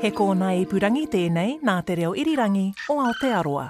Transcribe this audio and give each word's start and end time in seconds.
He 0.00 0.12
kōna 0.14 0.52
e 0.54 0.60
purangi 0.70 1.08
tēnei 1.10 1.56
nā 1.66 1.72
te 1.82 1.96
reo 1.98 2.12
irirangi 2.22 2.68
o 2.94 3.00
Aotearoa. 3.02 3.64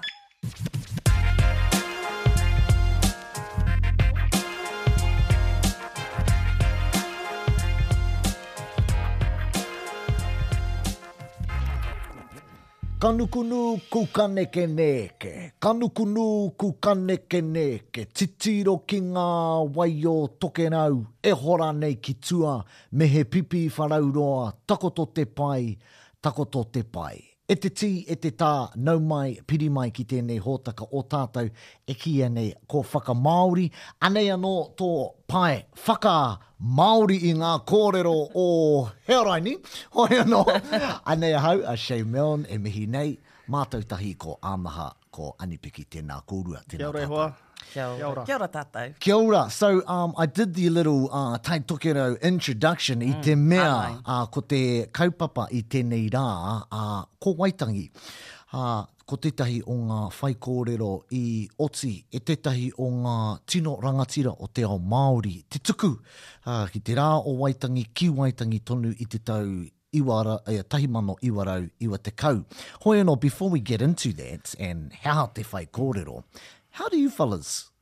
Kanukunu 13.00 13.60
kukane 13.88 14.44
ke 14.52 14.66
neke. 14.66 15.32
Kanukunu 15.62 16.50
kukane 16.60 17.16
ke 17.26 17.40
neke. 17.40 18.04
Titiro 18.12 18.82
ki 18.86 19.00
ngā 19.14 19.30
waio 19.78 20.18
toke 20.38 20.68
nau. 20.76 21.06
E 21.22 21.32
hora 21.32 21.70
nei 21.72 21.96
ki 21.96 22.18
tua. 22.20 22.58
Mehe 22.92 23.24
pipi 23.24 23.64
wharauroa. 23.70 24.52
Takoto 24.66 25.06
te 25.14 25.24
pai 25.24 25.62
takoto 26.22 26.64
te 26.64 26.82
pai. 26.82 27.24
E 27.50 27.56
te 27.56 27.70
ti, 27.72 28.02
e 28.04 28.14
te 28.20 28.34
tā, 28.36 28.68
nau 28.84 28.98
mai, 29.00 29.38
piri 29.48 29.70
mai 29.72 29.88
ki 29.96 30.04
tēnei 30.10 30.36
hōtaka 30.44 30.84
o 30.92 31.00
tātou 31.08 31.48
e 31.88 31.94
ki 31.96 32.18
anei 32.26 32.50
ko 32.68 32.82
whaka 32.84 33.14
Māori. 33.16 33.70
Anei 34.04 34.26
anō 34.34 34.50
tō 34.76 34.90
pai 35.32 35.62
whaka 35.86 36.12
Māori 36.60 37.16
i 37.30 37.32
ngā 37.40 37.54
kōrero 37.72 38.12
o 38.36 38.44
Heoraini. 39.08 39.56
Hoi 39.96 40.20
anō, 40.26 40.42
anei 41.14 41.32
hau 41.46 41.64
a 41.72 41.76
Shea 41.88 42.02
Milne 42.04 42.44
e 42.52 42.60
mihi 42.60 42.84
nei. 42.98 43.14
Mātou 43.48 43.80
ko 44.20 44.36
āmaha 44.44 44.90
ko 45.10 45.32
Anipiki, 45.40 45.86
tēnā 45.88 46.20
kōrua, 46.28 46.66
tēnā 46.68 46.68
kātou. 46.68 46.78
Kia 46.78 46.88
ora 46.92 47.00
e 47.00 47.06
hoa, 47.08 47.30
Kia 47.72 47.86
ora. 48.06 48.24
Kia 48.24 48.36
ora 48.38 48.64
Kia 49.00 49.16
ora. 49.16 49.50
So 49.50 49.82
um, 49.86 50.14
I 50.16 50.26
did 50.26 50.54
the 50.54 50.68
little 50.70 51.12
uh, 51.12 51.38
Tai 51.38 51.60
Tokero 51.60 52.20
introduction 52.22 53.00
mm. 53.00 53.08
i 53.08 53.20
te 53.22 53.34
mm, 53.34 53.38
mea 53.38 54.00
uh, 54.04 54.26
ko 54.26 54.40
te 54.40 54.86
kaupapa 54.92 55.48
i 55.52 55.62
tēnei 55.68 56.08
rā 56.10 56.62
uh, 56.72 57.02
ko 57.20 57.34
Waitangi. 57.34 57.90
Uh, 58.52 58.84
ko 59.08 59.16
tahi 59.16 59.62
o 59.64 59.72
ngā 59.88 60.00
whai 60.20 60.34
kōrero 60.36 60.88
i 61.16 61.48
Oti, 61.64 61.94
e 62.12 62.20
tētahi 62.20 62.70
o 62.76 62.90
ngā 62.92 63.38
tino 63.48 63.78
rangatira 63.80 64.32
o 64.44 64.48
te 64.52 64.62
ao 64.68 64.76
Māori, 64.78 65.44
te 65.48 65.58
tuku 65.60 65.90
uh, 66.44 66.66
ki 66.72 66.80
te 66.80 66.94
rā 66.96 67.10
o 67.20 67.36
Waitangi, 67.40 67.86
ki 67.94 68.10
Waitangi 68.12 68.60
tonu 68.68 68.92
i 69.00 69.06
te 69.06 69.16
tau 69.18 69.48
iwara, 69.96 70.36
uh, 70.44 70.60
tahimano 70.68 71.16
iwarau 71.24 71.64
iwa 71.80 71.98
te 72.04 72.12
kau. 72.12 72.42
Hoi 72.84 73.00
anō, 73.00 73.16
before 73.20 73.48
we 73.48 73.60
get 73.60 73.80
into 73.82 74.12
that 74.20 74.54
and 74.60 74.92
how 75.04 75.24
te 75.26 75.42
whai 75.42 75.64
kōrero, 75.66 76.22
How 76.78 76.88
do 76.88 76.96
you 76.96 77.10
fellas 77.10 77.72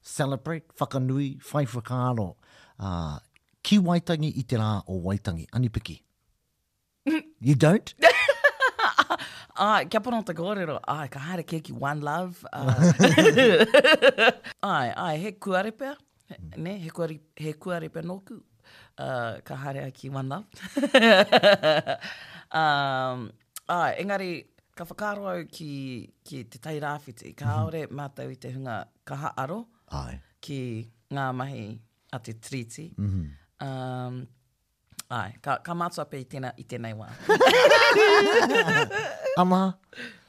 celebrate 0.00 0.68
whakanui, 0.78 1.40
whai 1.52 1.64
whakaaro, 1.66 2.26
uh, 2.78 3.18
ki 3.66 3.78
waitangi 3.88 4.28
i 4.38 4.44
te 4.52 4.60
rā 4.60 4.68
o 4.94 4.98
waitangi? 5.08 5.46
Ani 5.52 5.68
piki? 5.68 5.96
you 7.40 7.56
don't? 7.56 7.92
Ai, 9.58 9.86
kia 9.86 9.98
pono 10.00 10.20
te 10.24 10.36
kōrero. 10.40 10.76
Ai, 10.86 11.08
ka 11.08 11.18
haere 11.24 11.42
keiki 11.42 11.72
one 11.88 12.00
love. 12.00 12.46
Uh, 12.52 12.92
ai, 14.62 14.94
ai, 15.06 15.16
he 15.24 15.32
kuarepea. 15.32 15.96
ne, 16.56 16.78
he, 16.78 16.90
kuare, 16.90 17.18
he 17.34 17.54
kuarepea 17.54 18.06
nōku. 18.12 18.38
Uh, 18.96 19.40
ka 19.40 19.56
haere 19.66 19.82
aki 19.88 20.10
one 20.20 20.28
love. 20.28 20.44
um, 22.62 23.32
ai, 23.68 23.96
engari, 23.98 24.44
ka 24.78 24.82
whakaro 24.90 25.24
au 25.30 25.40
ki, 25.56 25.68
ki 26.26 26.36
te 26.50 26.58
tai 26.64 26.76
rāwhiti, 26.84 27.30
ka 27.38 27.46
mhm. 27.46 27.54
aore 27.58 27.80
mm 27.84 27.88
-hmm. 27.90 27.98
mātou 28.00 28.28
i 28.34 28.38
te 28.44 28.50
hunga 28.54 28.76
kaha 29.08 29.30
aro 29.42 29.58
ai. 30.02 30.18
ki 30.44 30.58
ngā 31.14 31.26
mahi 31.40 31.64
a 32.16 32.18
te 32.26 32.32
triti. 32.44 32.86
Mm 32.98 33.10
-hmm. 33.10 33.26
um, 33.66 34.18
ai, 35.20 35.30
ka, 35.44 35.52
ka 35.66 35.72
mātua 35.80 36.04
pe 36.10 36.18
i 36.24 36.26
tēnā 36.32 36.50
i 36.62 36.64
tēnei 36.70 36.92
wā. 37.00 37.08
Ama. 39.42 39.60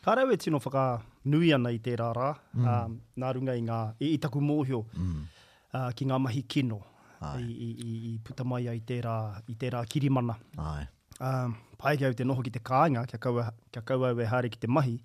Ka 0.06 0.14
rau 0.18 0.30
e 0.34 0.38
tino 0.38 0.58
whaka 0.66 0.86
nui 1.32 1.50
ana 1.58 1.70
i 1.78 1.82
tērā 1.86 2.08
rā, 2.20 2.28
mm. 2.58 2.66
um, 2.72 2.94
nā 3.24 3.28
runga 3.36 3.53
i 3.62 3.64
ngā, 3.69 3.80
i, 4.00 4.08
i 4.14 4.19
mōhio, 4.50 4.80
mm. 5.03 5.16
uh, 5.74 5.90
ki 5.98 6.06
ngā 6.06 6.18
mahi 6.25 6.42
kino, 6.44 6.78
i, 7.42 7.50
i, 7.68 7.69
i, 8.09 8.12
puta 8.25 8.44
mai 8.46 8.68
ai 8.69 8.81
tērā, 8.90 9.18
i 9.50 9.86
kirimana. 9.90 10.38
Ai 10.62 10.86
um, 11.20 11.56
pai 11.78 11.98
au 12.06 12.14
te 12.14 12.24
noho 12.26 12.44
ki 12.44 12.52
te 12.52 12.59
kāinga, 12.62 13.06
kia 13.08 13.20
kaua, 13.22 13.50
kia 13.72 13.81
kaua 13.84 14.14
we 14.18 14.26
hare 14.26 14.50
ki 14.50 14.59
te 14.62 14.68
mahi, 14.70 14.98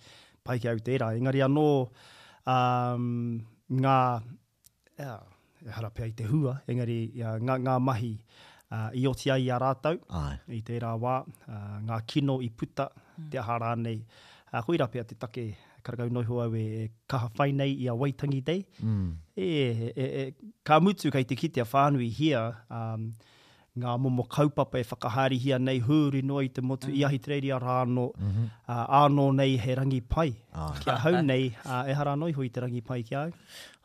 pai 0.44 0.58
au 0.70 0.78
te 0.82 0.94
era. 0.94 1.12
Engari 1.16 1.42
anō, 1.44 1.64
um, 2.50 3.10
ngā, 3.70 3.98
uh, 4.98 5.18
e 5.66 5.72
harapea 5.76 6.06
i 6.08 6.14
te 6.16 6.24
hua, 6.26 6.56
engari 6.68 7.00
uh, 7.22 7.36
ngā, 7.40 7.58
ngā 7.66 7.78
mahi, 7.84 8.12
uh, 8.70 8.88
i 8.96 9.04
oti 9.10 9.30
ai 9.30 9.48
a 9.54 9.58
rātou, 9.62 9.98
Ai. 10.08 10.38
i 10.58 10.62
te 10.66 10.76
era 10.80 10.94
wā, 10.98 11.20
uh, 11.22 11.56
ngā 11.88 11.98
kino 12.06 12.38
i 12.42 12.48
puta, 12.50 12.88
mm. 13.18 13.26
te 13.32 13.38
aha 13.42 13.58
rānei, 13.66 14.00
uh, 14.52 14.62
huira 14.66 14.88
pia 14.90 15.04
te 15.04 15.16
take, 15.20 15.48
karakau 15.84 16.10
noi 16.12 16.24
hoa 16.28 16.46
we 16.52 16.62
e 16.84 16.88
kaha 17.08 17.28
whainei 17.38 17.74
i 17.84 17.86
a 17.88 17.92
waitangi 17.96 18.40
dei. 18.44 18.64
Mm. 18.84 19.12
E, 19.36 19.44
e, 19.44 19.92
e, 19.92 20.08
e, 20.26 20.50
ka 20.64 20.80
mutu 20.80 21.12
kei 21.14 21.24
te 21.28 21.36
kitea 21.42 21.64
whānui 21.68 22.08
hia, 22.16 22.42
um, 22.68 23.08
ngā 23.78 23.94
momo 24.02 24.24
kaupapa 24.26 24.80
e 24.82 24.86
whakahari 24.88 25.38
hia 25.38 25.58
nei 25.58 25.78
huri 25.80 26.22
noi 26.24 26.48
te 26.48 26.60
motu 26.62 26.88
mm. 26.90 26.96
iahi 27.02 27.18
treiri 27.26 27.50
a 27.56 27.58
rāno, 27.64 28.08
mm 28.18 28.30
-hmm. 28.34 28.46
uh, 28.68 28.84
āno 29.02 29.28
nei 29.34 29.56
he 29.58 29.74
rangi 29.78 30.00
pai. 30.14 30.30
Ah. 30.54 30.72
Kia 30.84 30.96
hau 31.04 31.20
nei, 31.32 31.42
uh, 31.64 31.84
e 31.90 31.94
hara 32.02 32.16
noi 32.18 32.32
hui 32.32 32.48
te 32.48 32.60
rangi 32.64 32.82
pai 32.86 33.02
ki 33.04 33.14
au. 33.24 33.28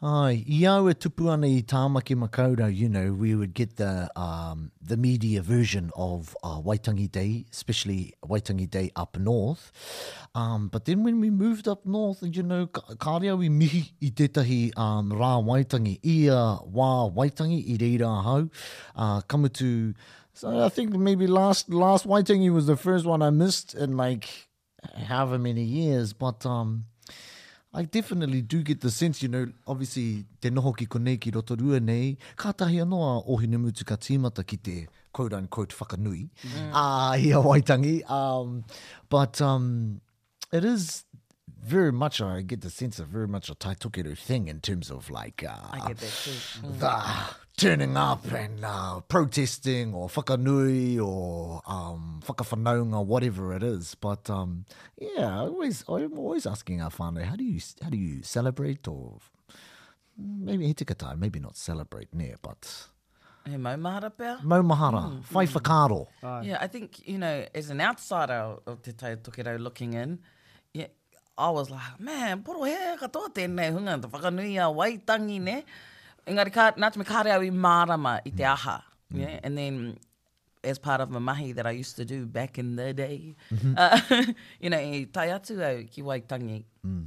Ai, 0.07 0.41
i 0.55 0.57
au 0.69 0.89
e 0.89 0.93
tupu 1.03 1.29
ana 1.33 1.47
i 1.47 1.61
tāmaki 1.73 2.15
makaurau, 2.21 2.69
you 2.79 2.87
know, 2.95 3.05
we 3.25 3.33
would 3.41 3.53
get 3.59 3.75
the, 3.81 3.91
um, 4.25 4.65
the 4.91 4.97
media 5.05 5.41
version 5.41 5.89
of 6.07 6.35
uh, 6.43 6.59
Waitangi 6.69 7.07
Day, 7.19 7.45
especially 7.51 7.99
Waitangi 8.33 8.67
Day 8.77 8.83
up 9.03 9.17
north. 9.17 9.71
Um, 10.41 10.67
but 10.69 10.85
then 10.85 11.03
when 11.05 11.21
we 11.21 11.29
moved 11.29 11.67
up 11.75 11.85
north, 11.85 12.21
and 12.23 12.35
you 12.37 12.43
know, 12.49 12.65
kārea 13.05 13.37
we 13.43 13.49
mihi 13.61 13.83
i 14.09 14.11
tētahi 14.21 14.59
um, 14.87 15.11
rā 15.23 15.31
Waitangi, 15.51 15.95
i 16.15 16.17
a 16.41 16.43
wā 16.81 16.91
Waitangi, 17.21 17.61
i 17.75 17.79
reira 17.85 18.11
hau, 18.27 18.47
uh, 18.97 19.21
kamutu 19.33 19.71
So 20.33 20.63
I 20.65 20.69
think 20.69 20.89
maybe 20.95 21.27
last 21.27 21.69
last 21.69 22.05
Waitangi 22.07 22.51
was 22.53 22.67
the 22.67 22.75
first 22.77 23.05
one 23.05 23.21
I 23.21 23.29
missed 23.29 23.73
in 23.75 23.89
like 23.95 24.25
however 25.07 25.37
many 25.39 25.63
years, 25.63 26.13
but 26.13 26.45
um. 26.45 26.85
I 27.77 27.83
definitely 27.83 28.41
do 28.41 28.63
get 28.63 28.79
the 28.79 28.89
sense, 28.89 29.21
you 29.21 29.27
know, 29.27 29.47
obviously 29.67 30.23
te 30.39 30.49
noho 30.49 30.71
ki 30.77 30.85
konei 30.85 31.19
ki 31.19 31.29
rua 31.63 31.79
nei, 31.81 32.15
kātahi 32.43 32.77
anoa 32.83 33.09
ohine 33.33 33.57
mutu 33.65 33.83
ka 33.89 33.97
tīmata 34.05 34.45
ki 34.51 34.57
te 34.67 34.75
quote-unquote 35.11 35.73
whakanui 35.81 36.29
mm. 36.41 36.69
uh, 36.71 37.11
here 37.23 37.35
Waitangi. 37.49 38.09
Um, 38.09 38.63
but 39.09 39.41
um, 39.41 39.99
it 40.53 40.63
is 40.63 41.03
very 41.61 41.91
much, 41.91 42.21
I 42.21 42.43
get 42.43 42.61
the 42.61 42.69
sense 42.69 42.97
of 42.97 43.09
very 43.09 43.27
much 43.27 43.49
a 43.49 43.55
taitokero 43.55 44.17
thing 44.17 44.47
in 44.47 44.61
terms 44.61 44.89
of 44.89 45.09
like... 45.11 45.43
Uh, 45.43 45.67
I 45.73 45.87
get 45.89 45.97
that 45.97 46.13
too. 46.23 46.31
Mm. 46.31 46.79
The, 46.79 46.95
turning 47.57 47.95
up 47.95 48.25
and 48.33 48.63
uh, 48.65 48.99
protesting 49.07 49.93
or 49.93 50.07
whakanui 50.09 50.99
or 51.01 51.61
um, 51.65 52.19
whakawhanaunga, 52.25 53.05
whatever 53.05 53.53
it 53.53 53.63
is. 53.63 53.95
But 53.95 54.29
um, 54.29 54.65
yeah, 54.99 55.37
I 55.41 55.43
always, 55.45 55.83
I'm 55.87 56.17
always 56.19 56.45
asking 56.45 56.81
our 56.81 56.89
whānau, 56.91 57.23
how 57.23 57.35
do 57.35 57.43
you 57.43 57.59
how 57.81 57.89
do 57.89 57.97
you 57.97 58.23
celebrate 58.23 58.87
or 58.87 59.19
maybe 60.17 60.67
he 60.67 60.73
took 60.73 60.91
a 61.01 61.15
maybe 61.15 61.39
not 61.39 61.55
celebrate 61.57 62.13
near, 62.13 62.35
but... 62.41 62.87
Hey, 63.47 63.57
mau 63.57 63.75
mahara 63.75 64.09
pia? 64.15 64.39
Mau 64.43 64.61
mahara, 64.63 65.03
hmm, 65.03 65.15
mm, 65.19 65.33
whai 65.33 65.45
whakaro. 65.47 66.07
Aye. 66.23 66.41
Yeah, 66.47 66.57
I 66.59 66.67
think, 66.67 67.07
you 67.07 67.17
know, 67.19 67.45
as 67.53 67.69
an 67.69 67.79
outsider 67.79 68.55
of 68.67 68.81
te 68.81 68.91
tai 68.91 69.15
tokerau 69.17 69.59
looking 69.59 69.93
in, 69.93 70.19
yeah, 70.73 70.87
I 71.37 71.49
was 71.51 71.69
like, 71.69 71.99
man, 72.01 72.41
poro 72.43 72.65
he 72.67 72.73
katoa 72.97 73.27
tēnei 73.35 73.71
hunga, 73.75 74.01
te 74.01 74.07
whakanui 74.07 74.57
a 74.63 74.67
waitangi, 74.79 75.39
ne? 75.41 75.51
Mm 75.51 75.63
engari 76.27 76.51
ka, 76.53 76.71
nā 76.81 76.91
te 76.93 76.99
me 77.01 77.05
kāre 77.05 77.33
au 77.35 77.43
i 77.45 77.51
mārama 77.65 78.17
i 78.27 78.31
te 78.33 78.45
aha. 78.49 78.79
Mm. 79.13 79.19
Yeah? 79.21 79.39
And 79.43 79.57
then 79.57 79.97
as 80.63 80.79
part 80.79 80.99
of 81.01 81.11
my 81.11 81.19
mahi 81.19 81.51
that 81.53 81.67
I 81.67 81.71
used 81.71 81.95
to 81.97 82.05
do 82.05 82.25
back 82.25 82.57
in 82.57 82.75
the 82.75 82.91
day. 82.93 83.35
Mm 83.53 83.57
-hmm. 83.57 83.73
uh, 83.77 84.31
you 84.61 84.69
know, 84.73 84.79
i 84.81 85.05
tai 85.05 85.27
atu 85.33 85.59
au 85.63 85.83
ki 85.91 86.01
waitangi. 86.01 86.65
Mm. 86.83 87.05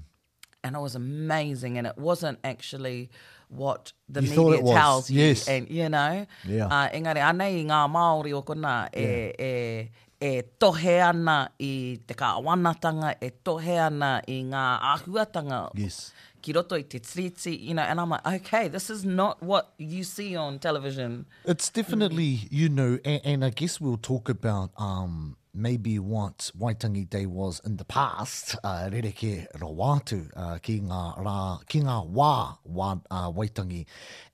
And 0.65 0.77
it 0.77 0.83
was 0.83 0.95
amazing 0.97 1.79
and 1.79 1.87
it 1.87 1.97
wasn't 1.99 2.39
actually 2.45 3.11
what 3.51 3.93
the 4.15 4.21
you 4.27 4.35
media 4.49 4.75
tells 4.77 5.11
you. 5.11 5.21
Yes. 5.23 5.49
And, 5.49 5.69
you 5.71 5.89
know, 5.89 6.27
yeah. 6.47 6.71
uh, 6.71 6.95
engari, 6.95 7.21
anei 7.31 7.61
i 7.63 7.65
ngā 7.71 7.83
Māori 7.95 8.33
o 8.35 8.43
kona 8.43 8.89
e, 8.93 9.03
yeah. 9.03 9.47
e, 9.49 9.91
e 10.31 10.33
tohe 10.59 10.97
ana 11.11 11.37
i 11.59 11.75
te 12.07 12.15
kāwanatanga, 12.23 13.15
e 13.23 13.31
tohe 13.51 13.79
ana 13.87 14.13
i 14.29 14.43
ngā 14.45 14.65
āhuatanga. 14.95 15.63
Yes. 15.75 15.85
Yes. 15.99 16.13
Kiroto 16.43 16.79
te 16.89 17.01
tiriti, 17.01 17.59
you 17.61 17.75
know, 17.75 17.83
and 17.83 18.01
I'm 18.01 18.11
like, 18.11 18.27
okay, 18.27 18.69
this 18.69 18.91
is 18.91 19.05
not 19.05 19.43
what 19.43 19.73
you 19.79 20.05
see 20.05 20.37
on 20.37 20.59
television. 20.59 21.27
It's 21.45 21.69
definitely, 21.71 22.49
you 22.51 22.69
know, 22.69 22.99
and, 23.05 23.21
and 23.25 23.45
I 23.45 23.51
guess 23.51 23.81
we'll 23.81 23.97
talk 23.99 24.29
about 24.29 24.71
um, 24.77 25.38
maybe 25.59 25.99
what 25.99 26.51
Waitangi 26.59 27.11
Day 27.11 27.27
was 27.27 27.61
in 27.65 27.77
the 27.77 27.85
past, 27.85 28.57
uh, 28.63 28.89
rereke 28.93 29.47
rawatu 29.59 30.31
uh, 30.37 30.59
ki, 30.63 30.81
ngā 30.81 31.19
rā, 31.19 31.67
ki 31.69 31.81
ngā 31.81 31.99
wā, 32.13 32.57
wā 32.73 32.93
uh, 33.11 33.31
Waitangi 33.33 33.85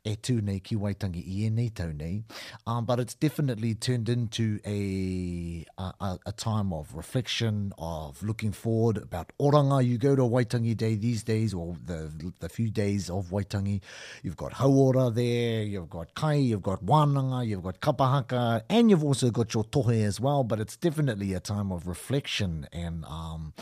e 0.07 0.15
tū 0.27 0.35
nei 0.45 0.59
ki 0.61 0.77
Waitangi 0.77 1.23
i 1.25 1.47
e 1.47 1.51
nei 1.51 1.71
tau 1.75 1.89
nei. 1.91 2.23
Um, 2.67 2.85
but 2.85 3.01
it's 3.01 3.15
definitely 3.15 3.75
turned 3.75 4.09
into 4.11 4.61
a, 4.67 5.65
a, 5.79 6.19
a 6.27 6.33
time 6.33 6.73
of 6.75 6.95
reflection, 6.95 7.73
of 7.79 8.23
looking 8.23 8.53
forward 8.53 8.99
about 8.99 9.33
oranga. 9.41 9.83
You 9.85 9.97
go 9.97 10.15
to 10.15 10.23
Waitangi 10.23 10.77
Day 10.77 10.95
these 10.95 11.23
days, 11.25 11.55
or 11.55 11.75
the, 11.85 12.13
the 12.41 12.51
few 12.51 12.71
days 12.71 13.09
of 13.09 13.27
Waitangi, 13.27 13.81
you've 14.23 14.37
got 14.37 14.53
hauora 14.53 15.13
there, 15.15 15.63
you've 15.63 15.89
got 15.91 16.13
kai, 16.15 16.35
you've 16.35 16.63
got 16.63 16.85
wānanga, 16.85 17.47
you've 17.47 17.63
got 17.63 17.81
kapahaka, 17.81 18.63
and 18.69 18.91
you've 18.91 19.03
also 19.05 19.31
got 19.31 19.55
your 19.55 19.65
tohe 19.65 20.05
as 20.05 20.21
well, 20.21 20.45
but 20.45 20.61
it's 20.61 20.77
definitely 20.77 21.14
definitely 21.15 21.35
a 21.35 21.41
time 21.41 21.73
of 21.75 21.87
reflection 21.87 22.67
and 22.73 23.05
um, 23.05 23.53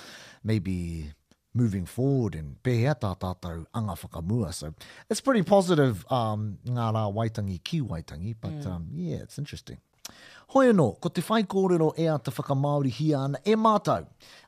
maybe 0.45 1.13
moving 1.55 1.85
forward 1.87 2.35
and 2.35 2.57
pehea 2.65 2.95
tā 2.95 3.11
tātou 3.21 3.67
anga 3.75 3.93
whakamua. 3.95 4.53
So 4.55 4.73
it's 5.11 5.21
pretty 5.21 5.43
positive 5.43 6.05
um, 6.11 6.59
ngā 6.65 6.87
rā 6.97 7.03
waitangi 7.13 7.63
ki 7.63 7.83
waitangi, 7.83 8.35
but 8.41 8.53
mm. 8.61 8.67
um, 8.67 8.87
yeah, 8.93 9.19
it's 9.23 9.39
interesting. 9.39 9.77
Hoi 10.49 10.73
no 10.73 10.93
ko 10.93 11.09
te 11.11 11.21
whai 11.21 11.43
kōrero 11.43 11.93
e 11.99 12.07
a 12.07 12.19
te 12.19 12.31
whakamāori 12.31 12.91
hi 12.91 13.15
ana 13.19 13.39
e 13.45 13.55
mātou. 13.55 14.07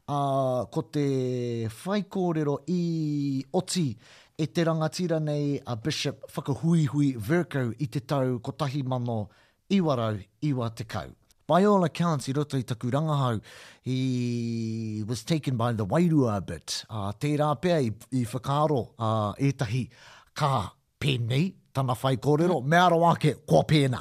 Uh, 0.09 0.65
ko 0.67 0.81
te 0.83 1.67
whai 1.85 2.03
kōrero 2.03 2.59
i 2.69 3.45
oti 3.53 3.95
e 4.39 4.47
te 4.47 4.65
rangatira 4.65 5.21
nei 5.23 5.61
a 5.67 5.77
Bishop 5.77 6.25
Whakahuihui 6.33 7.15
Virko 7.19 7.67
i 7.81 7.87
te 7.87 8.01
tau 8.01 8.39
kotahi 8.41 8.83
mano 8.85 9.19
iwarau 9.73 10.19
iwa 10.45 10.71
te 10.71 10.85
kau. 10.85 11.09
By 11.47 11.65
all 11.65 11.85
accounts, 11.85 12.29
i 12.29 12.33
roto 12.33 12.57
i 12.57 12.63
taku 12.63 12.91
rangahau, 12.91 13.39
he 13.83 15.05
was 15.07 15.25
taken 15.25 15.57
by 15.59 15.73
the 15.73 15.85
wairua 15.85 16.37
a 16.39 16.41
bit. 16.41 16.85
Uh, 16.89 17.13
te 17.13 17.37
pia 17.61 17.79
i, 17.81 17.91
i 18.13 18.25
whakaaro 18.25 18.79
uh, 18.99 19.35
etahi 19.37 19.91
ka 20.35 20.73
pēnei, 20.99 21.51
tana 21.73 21.93
whai 21.95 22.15
kōrero, 22.17 22.63
me 22.65 22.79
aro 22.79 23.03
ake, 23.11 23.35
kua 23.47 23.61
pēna. 23.65 24.01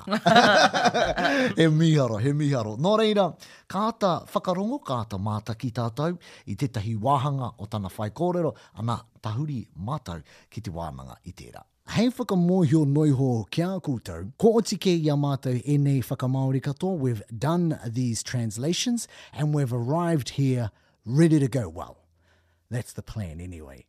he 1.58 1.68
miharo, 1.68 2.22
he 2.22 2.32
miharo. 2.32 2.78
Nō 2.78 2.96
reira, 3.04 3.28
ta 3.70 4.24
whakarongo, 4.34 4.80
kāta 4.88 5.20
māta 5.20 5.58
ki 5.58 5.72
tātou, 5.82 6.16
i 6.48 6.56
tētahi 6.56 6.96
wāhanga 6.96 7.52
o 7.60 7.66
tana 7.66 7.90
whai 7.98 8.08
kōrero, 8.12 8.56
ana 8.80 9.02
tahuri 9.22 9.66
mātou 9.78 10.24
ki 10.50 10.62
te 10.62 10.72
wānanga 10.80 11.20
i 11.28 11.34
tērā. 11.44 11.68
Hei 11.88 12.08
whakamohio 12.10 12.86
noiho 12.86 13.46
kia 13.52 13.78
koutou. 13.80 14.32
Ko 14.40 14.54
otike 14.54 14.88
ia 14.88 15.14
mātou 15.16 15.62
e 15.68 15.78
nei 15.78 16.00
whakamaori 16.02 16.60
katoa. 16.62 16.98
We've 16.98 17.22
done 17.38 17.78
these 17.86 18.24
translations 18.24 19.08
and 19.34 19.54
we've 19.54 19.72
arrived 19.72 20.30
here 20.30 20.72
ready 21.06 21.40
to 21.40 21.48
go. 21.48 21.70
Well, 21.70 21.98
that's 22.72 22.94
the 22.94 23.04
plan 23.04 23.40
anyway. 23.42 23.86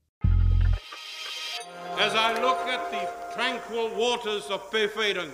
As 1.96 2.12
I 2.14 2.32
look 2.42 2.58
at 2.66 2.90
the 2.90 3.08
tranquil 3.34 3.88
waters 3.96 4.46
of 4.46 4.70
Pewheran, 4.70 5.30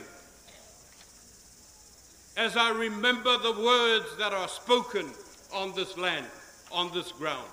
as 2.37 2.57
I 2.57 2.71
remember 2.71 3.37
the 3.39 3.53
words 3.61 4.17
that 4.19 4.33
are 4.33 4.47
spoken 4.49 5.07
on 5.53 5.75
this 5.75 5.97
land, 5.97 6.27
on 6.71 6.93
this 6.93 7.11
ground, 7.11 7.49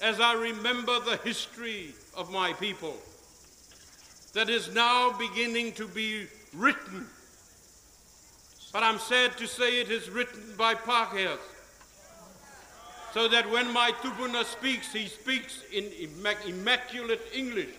as 0.00 0.20
I 0.20 0.34
remember 0.34 0.98
the 1.00 1.16
history 1.24 1.94
of 2.16 2.32
my 2.32 2.52
people, 2.54 2.94
that 4.36 4.50
is 4.50 4.74
now 4.74 5.16
beginning 5.18 5.72
to 5.72 5.88
be 5.88 6.26
written. 6.54 7.06
But 8.70 8.82
I'm 8.82 8.98
sad 8.98 9.32
to 9.38 9.46
say 9.46 9.80
it 9.80 9.90
is 9.90 10.10
written 10.10 10.42
by 10.58 10.74
Parkhurst, 10.74 11.40
so 13.14 13.28
that 13.28 13.50
when 13.50 13.72
my 13.72 13.92
Tupuna 14.02 14.44
speaks, 14.44 14.92
he 14.92 15.06
speaks 15.06 15.62
in 15.72 15.84
immac 15.84 16.46
immaculate 16.46 17.22
English. 17.34 17.70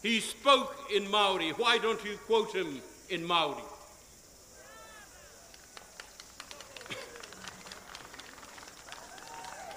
He 0.00 0.20
spoke 0.20 0.76
in 0.94 1.10
Maori. 1.10 1.50
Why 1.54 1.78
don't 1.78 2.02
you 2.04 2.16
quote 2.28 2.54
him 2.54 2.80
in 3.08 3.24
Maori? 3.26 3.64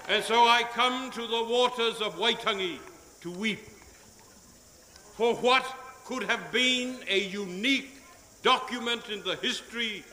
And 0.09 0.24
so 0.24 0.47
I 0.47 0.62
come 0.74 1.09
to 1.12 1.25
the 1.25 1.44
waters 1.44 2.01
of 2.01 2.19
Waitangi 2.19 2.77
to 3.21 3.31
weep 3.31 3.62
for 5.18 5.36
what 5.36 5.63
could 6.06 6.24
have 6.24 6.51
been 6.51 6.98
a 7.07 7.19
unique 7.30 7.98
document 8.42 9.01
in 9.10 9.21
the 9.24 9.36
history 9.38 10.04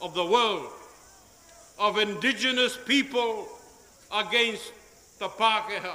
of 0.00 0.14
the 0.14 0.24
world 0.24 0.66
of 1.78 1.98
indigenous 1.98 2.78
people 2.86 3.48
against 4.14 4.72
the 5.18 5.26
Pākehā. 5.28 5.94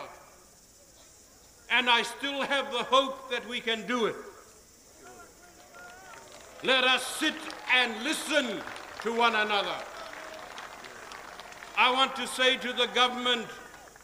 And 1.71 1.89
I 1.89 2.01
still 2.01 2.41
have 2.43 2.71
the 2.71 2.83
hope 2.83 3.29
that 3.29 3.47
we 3.47 3.59
can 3.59 3.85
do 3.87 4.05
it. 4.07 4.15
Let 6.63 6.83
us 6.83 7.05
sit 7.17 7.35
and 7.75 8.03
listen 8.03 8.59
to 9.03 9.13
one 9.13 9.35
another. 9.35 9.75
I 11.77 11.93
want 11.93 12.15
to 12.15 12.25
say 12.25 12.57
to 12.57 12.73
the 12.73 12.87
government, 12.95 13.45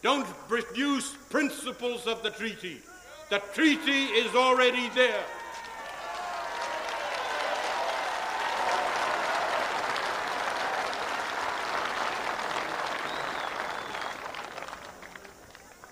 don't 0.03 0.27
reduce 0.47 1.13
principles 1.31 2.05
of 2.05 2.21
the 2.21 2.29
treaty. 2.29 2.81
The 3.33 3.39
treaty 3.55 4.03
is 4.19 4.35
already 4.35 4.89
there. 4.93 5.25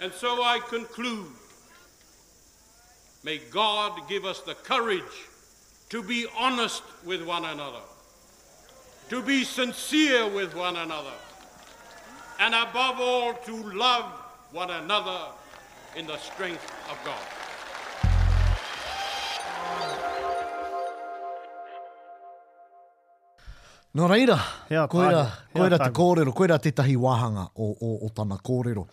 And 0.01 0.13
so 0.13 0.43
I 0.43 0.59
conclude 0.69 1.25
may 3.23 3.39
God 3.39 4.07
give 4.07 4.23
us 4.25 4.41
the 4.41 4.53
courage 4.53 5.01
to 5.89 6.03
be 6.03 6.27
honest 6.37 6.83
with 7.03 7.23
one 7.25 7.45
another, 7.45 7.85
to 9.09 9.19
be 9.23 9.43
sincere 9.45 10.27
with 10.27 10.55
one 10.55 10.75
another, 10.75 11.17
and 12.39 12.53
above 12.53 13.01
all, 13.01 13.33
to 13.33 13.55
love 13.73 14.05
one 14.51 14.69
another 14.69 15.17
in 15.97 16.07
the 16.07 16.15
strength 16.17 16.63
of 16.89 16.97
God. 17.03 17.25
Nō 23.95 24.07
reira, 24.07 24.37
yeah, 24.69 24.87
koeira, 24.87 25.25
yeah, 25.55 25.77
te 25.77 25.89
kōrero, 25.91 26.31
koeira 26.35 26.57
te 26.63 26.71
tahi 26.71 26.95
wāhanga 26.95 27.49
o, 27.55 27.73
o, 27.81 27.89
o 28.05 28.09
tana 28.15 28.37
kōrero. 28.37 28.85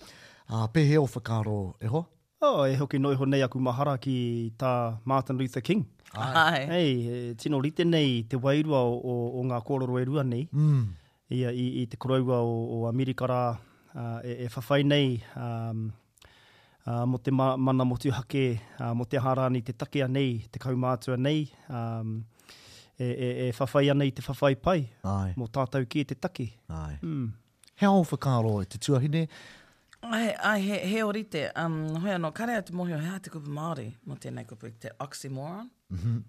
Uh, 0.50 0.66
pehe 0.74 0.96
o 0.98 1.06
whakaro, 1.06 1.76
e 1.80 1.86
ho? 1.86 2.04
Oh, 2.40 2.64
e 2.66 2.74
hoki 2.74 2.98
noi 2.98 3.14
honei 3.16 3.44
aku 3.44 3.60
mahara 3.60 3.94
ki 4.00 4.52
tā 4.58 4.98
Martin 5.04 5.38
Luther 5.38 5.60
King. 5.60 5.84
Ai. 6.16 6.64
Hei, 6.70 6.88
e, 7.30 7.34
tino 7.38 7.60
rite 7.60 7.84
nei 7.86 8.24
te 8.24 8.36
wairua 8.42 8.80
o, 8.88 8.98
o, 8.98 9.14
o 9.38 9.46
ngā 9.46 9.62
kōrero 9.66 10.00
e 10.02 10.04
rua 10.08 10.24
nei. 10.26 10.48
Mm. 10.52 10.82
Ia, 11.30 11.54
i, 11.54 11.68
i, 11.82 11.86
te 11.86 11.96
koraua 11.96 12.40
o, 12.42 12.54
o 12.74 12.82
Amerikara 12.90 13.40
uh, 13.54 14.18
e, 14.24 14.48
e 14.48 14.48
whawhai 14.50 14.82
nei 14.86 15.18
um, 15.38 15.90
uh, 16.88 17.04
mo 17.04 17.18
te 17.24 17.30
ma 17.34 17.48
mana 17.56 17.84
motuhake, 17.84 18.44
uh, 18.80 18.86
ah, 18.88 18.94
mo 18.94 19.04
te 19.06 19.20
harani 19.24 19.62
te 19.64 19.74
takea 19.82 20.08
nei, 20.08 20.34
te 20.52 20.60
kaumātua 20.62 21.18
nei, 21.20 21.44
um, 21.68 22.16
e, 22.98 23.04
e, 23.06 23.28
e 23.48 23.52
whawhai 23.58 23.88
anei 23.94 24.12
te 24.14 24.24
whawhai 24.24 24.56
pai, 24.64 24.82
Ai. 25.12 25.34
mo 25.40 25.46
tātou 25.56 25.86
ki 25.90 26.04
te 26.12 26.16
take. 26.22 26.48
Ai. 26.74 26.96
Mm. 27.04 27.28
He 27.78 27.86
au 27.86 28.00
whakaro 28.12 28.56
e 28.64 28.70
te 28.72 28.80
tuahine? 28.82 29.26
Ai, 30.08 30.28
ai 30.34 30.58
he, 30.66 30.76
he 30.92 31.02
orite, 31.06 31.44
um, 31.58 31.80
hoi 32.02 32.14
anō, 32.16 32.30
kare 32.34 32.54
atu 32.60 32.74
mohi 32.78 32.94
o 32.94 32.98
hea 33.02 33.16
te 33.22 33.30
kupu 33.34 33.50
Māori, 33.54 33.84
mo 34.06 34.14
tēnei 34.22 34.44
kupu 34.46 34.70
te 34.82 34.90
oxymoron, 35.02 35.68
mm 35.90 35.98
-hmm. 36.02 36.20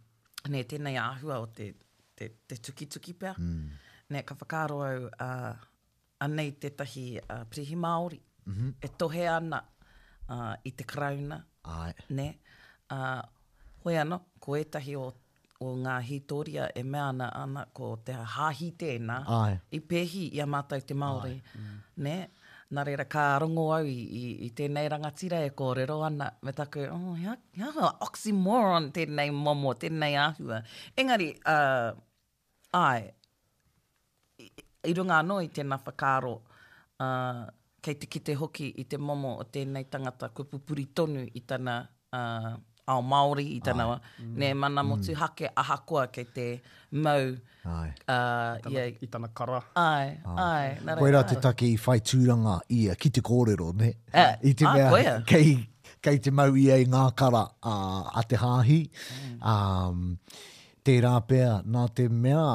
ne 0.56 0.64
tēnei 0.72 0.98
āhua 1.02 1.38
o 1.44 1.46
te, 1.54 1.70
te, 2.18 2.30
te 2.50 2.58
tuki 2.58 2.88
tuki 2.96 3.14
pia, 3.14 3.34
mm. 3.38 3.66
ne 4.14 4.24
ka 4.26 4.38
whakaro 4.42 4.80
au 4.88 5.04
uh, 5.10 5.68
anei 6.26 6.56
te 6.58 6.70
tahi 6.82 7.06
uh, 7.22 7.44
prihi 7.54 7.78
Māori, 7.86 8.18
mm 8.46 8.54
-hmm. 8.56 8.72
e 8.82 8.90
tohe 8.98 9.28
ana, 9.36 9.62
uh, 10.32 10.56
i 10.64 10.72
te 10.72 10.84
krauna. 10.84 11.42
Ai. 11.64 11.92
Ne? 12.10 12.28
Uh, 12.92 13.22
hoi 13.86 13.98
ano, 13.98 14.20
ko 14.40 14.56
etahi 14.58 14.96
o, 15.00 15.08
o 15.62 15.74
ngā 15.84 15.98
hitoria 16.08 16.70
e 16.76 16.84
me 16.84 17.00
ana 17.04 17.30
ana 17.44 17.66
ko 17.76 17.96
te 18.06 18.16
hahi 18.38 18.72
tēnā. 18.82 19.20
Ai. 19.42 19.60
I 19.76 19.82
pehi 19.82 20.28
i 20.36 20.42
amata 20.46 20.78
i 20.80 20.86
te 20.86 20.96
Māori. 20.98 21.36
Ai. 21.36 21.62
Mm. 21.62 21.80
Ne? 22.08 22.18
Nā 22.78 22.84
reira, 22.86 23.08
ka 23.10 23.24
rongo 23.42 23.64
au 23.74 23.88
i, 23.90 23.94
i, 23.94 24.24
i 24.46 24.52
tēnei 24.58 24.86
rangatira 24.94 25.40
e 25.48 25.52
kōrero 25.58 26.02
ana. 26.06 26.28
Me 26.46 26.54
taku, 26.54 26.84
oh, 26.94 27.16
hea, 27.18 27.34
hea, 27.58 27.94
oxymoron 28.06 28.92
tēnei 28.94 29.32
momo, 29.34 29.74
tēnei 29.82 30.14
āhua. 30.22 30.62
Engari, 31.02 31.32
uh, 31.50 31.90
ai, 32.78 33.08
i, 34.46 34.52
i 34.86 34.94
runga 35.00 35.18
anō 35.24 35.40
i 35.48 35.50
tēnā 35.58 35.80
whakaro, 35.86 36.36
uh, 37.02 37.48
kei 37.82 37.96
te 38.00 38.08
kite 38.14 38.34
hoki 38.36 38.74
i 38.82 38.86
te 38.90 38.98
momo 38.98 39.36
o 39.42 39.46
tēnei 39.54 39.86
tangata 39.92 40.30
kua 40.36 40.46
pupuri 40.52 40.86
tonu 40.96 41.24
i 41.34 41.42
tana 41.48 41.76
uh, 42.16 42.52
ao 42.90 43.02
Māori 43.06 43.46
i 43.54 43.60
tana 43.66 43.86
Mm. 43.90 44.36
Ne 44.40 44.54
mana 44.54 44.84
mm. 44.84 45.14
hake 45.16 45.50
aha 45.58 45.78
kua 45.88 46.08
kei 46.12 46.26
te 46.36 46.46
mau. 46.92 47.30
Ai. 47.70 47.90
Uh, 48.08 48.72
I, 49.02 49.08
tana, 49.08 49.28
kara. 49.34 49.60
Ai, 49.78 50.10
ai. 50.38 50.46
ai. 50.86 50.96
Koe 51.00 51.12
rā 51.14 51.22
te 51.30 51.38
take 51.42 51.68
i 51.70 51.76
whai 51.78 52.00
tūranga 52.12 52.58
i 52.78 52.82
a 52.92 52.96
ki 53.00 53.12
te 53.18 53.22
kōrero, 53.22 53.70
ne? 53.82 53.92
Uh, 54.14 54.34
I 54.52 54.54
te 54.62 54.66
ah, 54.68 54.74
mea, 54.76 54.90
koea. 54.92 55.14
kei, 55.30 55.54
kei 56.02 56.20
te 56.26 56.34
mau 56.36 56.58
i 56.60 56.66
ei 56.76 56.86
ngā 56.92 57.06
kara 57.22 57.46
uh, 57.48 58.10
a 58.22 58.26
te 58.30 58.40
hāhi. 58.42 58.82
Mm. 59.30 59.40
Um, 59.40 60.42
tērā 60.86 61.16
pēr, 61.30 61.62
nā 61.72 61.86
te 61.96 62.10
mea, 62.10 62.50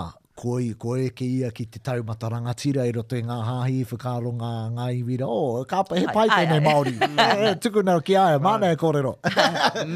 koi, 0.44 0.74
koe 0.78 1.04
ke 1.16 1.24
ia 1.24 1.50
ki 1.54 1.64
te 1.72 1.80
tau 1.88 2.02
mataranga 2.06 2.52
tira 2.62 2.84
i 2.88 2.92
roto 2.94 3.16
i 3.16 3.22
ngā 3.24 3.36
hāhi, 3.48 3.78
whakaro 3.90 4.32
ngā 4.40 4.50
ngā 4.76 4.88
iwira. 4.98 5.28
oh, 5.34 5.62
ka 5.70 5.80
pa, 5.88 5.96
he 6.02 6.06
pai 6.16 6.26
ai, 6.26 6.36
tēnei 6.36 6.60
ai, 6.60 6.64
Māori. 6.68 6.96
Eh, 7.44 7.54
tuku 7.62 7.82
nau 7.86 8.00
ki 8.04 8.16
aia, 8.20 8.38
mānei 8.42 8.72
right. 8.74 8.80
kōrero. 8.80 9.10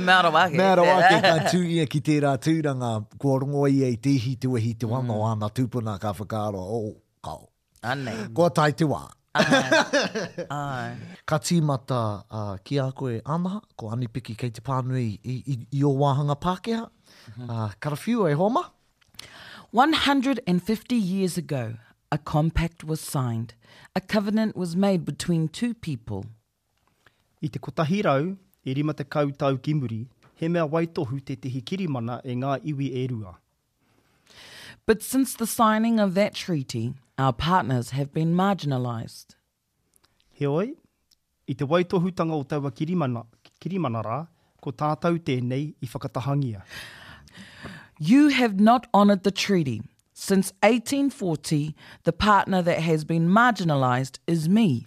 Māro 0.07 0.31
wāke. 0.35 0.57
Māro 0.59 0.85
wāke, 0.87 1.13
ka 1.25 1.33
tū 1.51 1.61
ia 1.77 1.85
ki 1.91 2.01
te 2.05 2.17
rā 2.25 2.33
tūranga, 2.45 2.91
kua 3.21 3.39
rungo 3.43 3.63
ia 3.71 3.89
i 3.93 3.97
te 4.05 4.15
hi 4.21 4.33
tu 4.43 4.57
ehi 4.59 4.73
te 4.81 4.89
wanga 4.91 5.17
ana 5.29 5.47
mm. 5.49 5.55
tūpuna 5.59 5.95
ka 6.03 6.13
whakaro. 6.19 6.63
O, 6.63 6.81
oh, 6.91 6.95
kau. 7.25 7.39
Anei. 7.93 8.17
Kua 8.37 8.49
tai 8.57 8.71
te 8.81 8.89
wā. 8.91 9.05
Ai. 9.39 10.95
ka 11.29 11.37
tīmata 11.45 11.99
uh, 12.27 12.57
ki 12.67 12.79
a 12.83 12.89
koe 12.97 13.19
ana, 13.37 13.59
ko 13.79 13.93
anipiki 13.95 14.35
kei 14.41 14.51
te 14.55 14.65
pānui 14.67 15.03
i, 15.03 15.19
i, 15.31 15.37
i, 15.55 15.59
i 15.81 15.85
o 15.89 15.93
wāhanga 16.01 16.37
Pākeha. 16.47 16.87
Mhm. 17.35 17.49
Uh, 17.55 17.71
karawhiu 17.85 18.29
e 18.33 18.37
homa. 18.41 18.67
150 19.71 20.97
years 20.97 21.37
ago, 21.37 21.75
a 22.11 22.17
compact 22.17 22.85
was 22.85 23.03
signed. 23.03 23.53
A 23.95 24.01
covenant 24.01 24.57
was 24.57 24.75
made 24.75 25.05
between 25.05 25.47
two 25.49 25.75
people. 25.75 26.25
I 27.43 27.49
te 27.49 27.59
kotahi 27.59 28.03
rau, 28.03 28.35
e 28.65 28.73
rima 28.75 28.95
te 28.95 29.05
kautau 29.05 29.61
ki 29.63 29.75
muri, 29.75 30.07
he 30.37 30.49
mea 30.49 30.67
waitohu 30.67 31.23
te 31.23 31.37
tehi 31.37 31.61
kirimana 31.63 32.17
e 32.25 32.33
ngā 32.33 32.53
iwi 32.65 32.89
e 33.03 33.07
rua. 33.11 33.37
But 34.87 35.03
since 35.03 35.35
the 35.35 35.47
signing 35.47 36.01
of 36.01 36.15
that 36.15 36.33
treaty, 36.35 36.95
our 37.19 37.35
partners 37.35 37.91
have 37.91 38.11
been 38.15 38.33
marginalised. 38.35 39.35
He 40.31 40.47
oi, 40.47 40.73
i 41.47 41.53
te 41.53 41.67
waitohutanga 41.67 42.33
o 42.33 42.43
taua 42.45 42.71
kirimana, 42.73 43.27
kirimana 43.61 44.03
rā, 44.03 44.29
ko 44.63 44.73
tātou 44.73 45.19
tēnei 45.19 45.75
i 45.83 45.87
whakatahangia. 45.87 46.65
Kirimana. 46.65 46.98
You 48.01 48.29
have 48.29 48.61
not 48.61 48.87
honoured 48.95 49.25
the 49.25 49.33
treaty. 49.33 49.83
Since 50.15 50.53
1840, 50.63 51.75
the 52.05 52.13
partner 52.13 52.63
that 52.63 52.79
has 52.79 53.05
been 53.05 53.29
marginalised 53.29 54.21
is 54.29 54.49
me. 54.49 54.87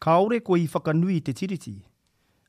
Ka 0.00 0.18
ore 0.20 0.40
ko 0.40 0.54
i 0.54 0.66
whakanui 0.66 1.24
te 1.24 1.32
tiriti. 1.32 1.82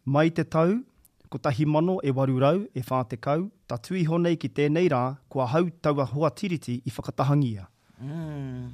Mai 0.03 0.29
te 0.29 0.41
tau, 0.43 0.81
ko 1.29 1.37
tahi 1.37 1.65
mano 1.67 1.99
e 2.03 2.09
warurau 2.09 2.65
e 2.73 2.81
whātekau, 2.81 3.51
ta 3.69 3.77
tui 3.77 4.03
honei 4.05 4.39
ki 4.39 4.49
tēnei 4.49 4.89
rā, 4.89 5.19
kua 5.29 5.45
hau 5.45 5.65
taua 5.79 6.05
hoa 6.07 6.31
tiriti 6.31 6.81
i 6.83 6.89
whakatahangia. 6.89 7.67
Mm. 8.03 8.71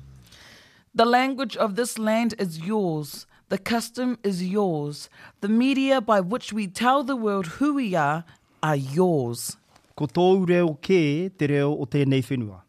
The 0.95 1.05
language 1.05 1.57
of 1.57 1.75
this 1.75 1.99
land 1.99 2.33
is 2.39 2.61
yours. 2.61 3.27
The 3.49 3.57
custom 3.57 4.17
is 4.23 4.41
yours. 4.41 5.09
The 5.41 5.49
media 5.49 5.99
by 5.99 6.21
which 6.21 6.53
we 6.53 6.67
tell 6.67 7.03
the 7.03 7.17
world 7.17 7.47
who 7.59 7.73
we 7.73 7.93
are 7.93 8.23
are 8.63 8.77
yours 8.77 9.57
ko 9.95 10.05
tōu 10.17 10.45
reo 10.49 10.69
kē 10.87 10.99
te 11.37 11.47
reo 11.49 11.73
o 11.73 11.85
tēnei 11.95 12.23
whenua. 12.29 12.61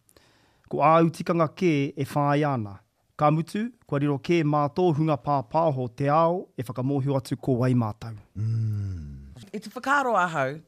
Ko 0.70 0.82
āu 0.88 1.08
tikanga 1.18 1.46
kē 1.60 1.74
e 1.96 2.06
whāi 2.10 2.44
ana. 2.48 2.76
Ka 3.16 3.28
mutu, 3.32 3.64
kua 3.88 4.00
riro 4.02 4.16
kē 4.18 4.40
mā 4.44 4.64
hunga 4.96 5.14
pāpāho 5.22 5.84
te 5.96 6.08
ao 6.10 6.48
e 6.58 6.62
whakamohi 6.66 7.12
atu 7.16 7.36
ko 7.38 7.52
wai 7.62 7.72
mātau. 7.78 8.16
Mm. 8.36 9.34
I 9.52 9.58
tu 9.62 9.70
whakaro 9.70 10.14
ahau, 10.18 10.58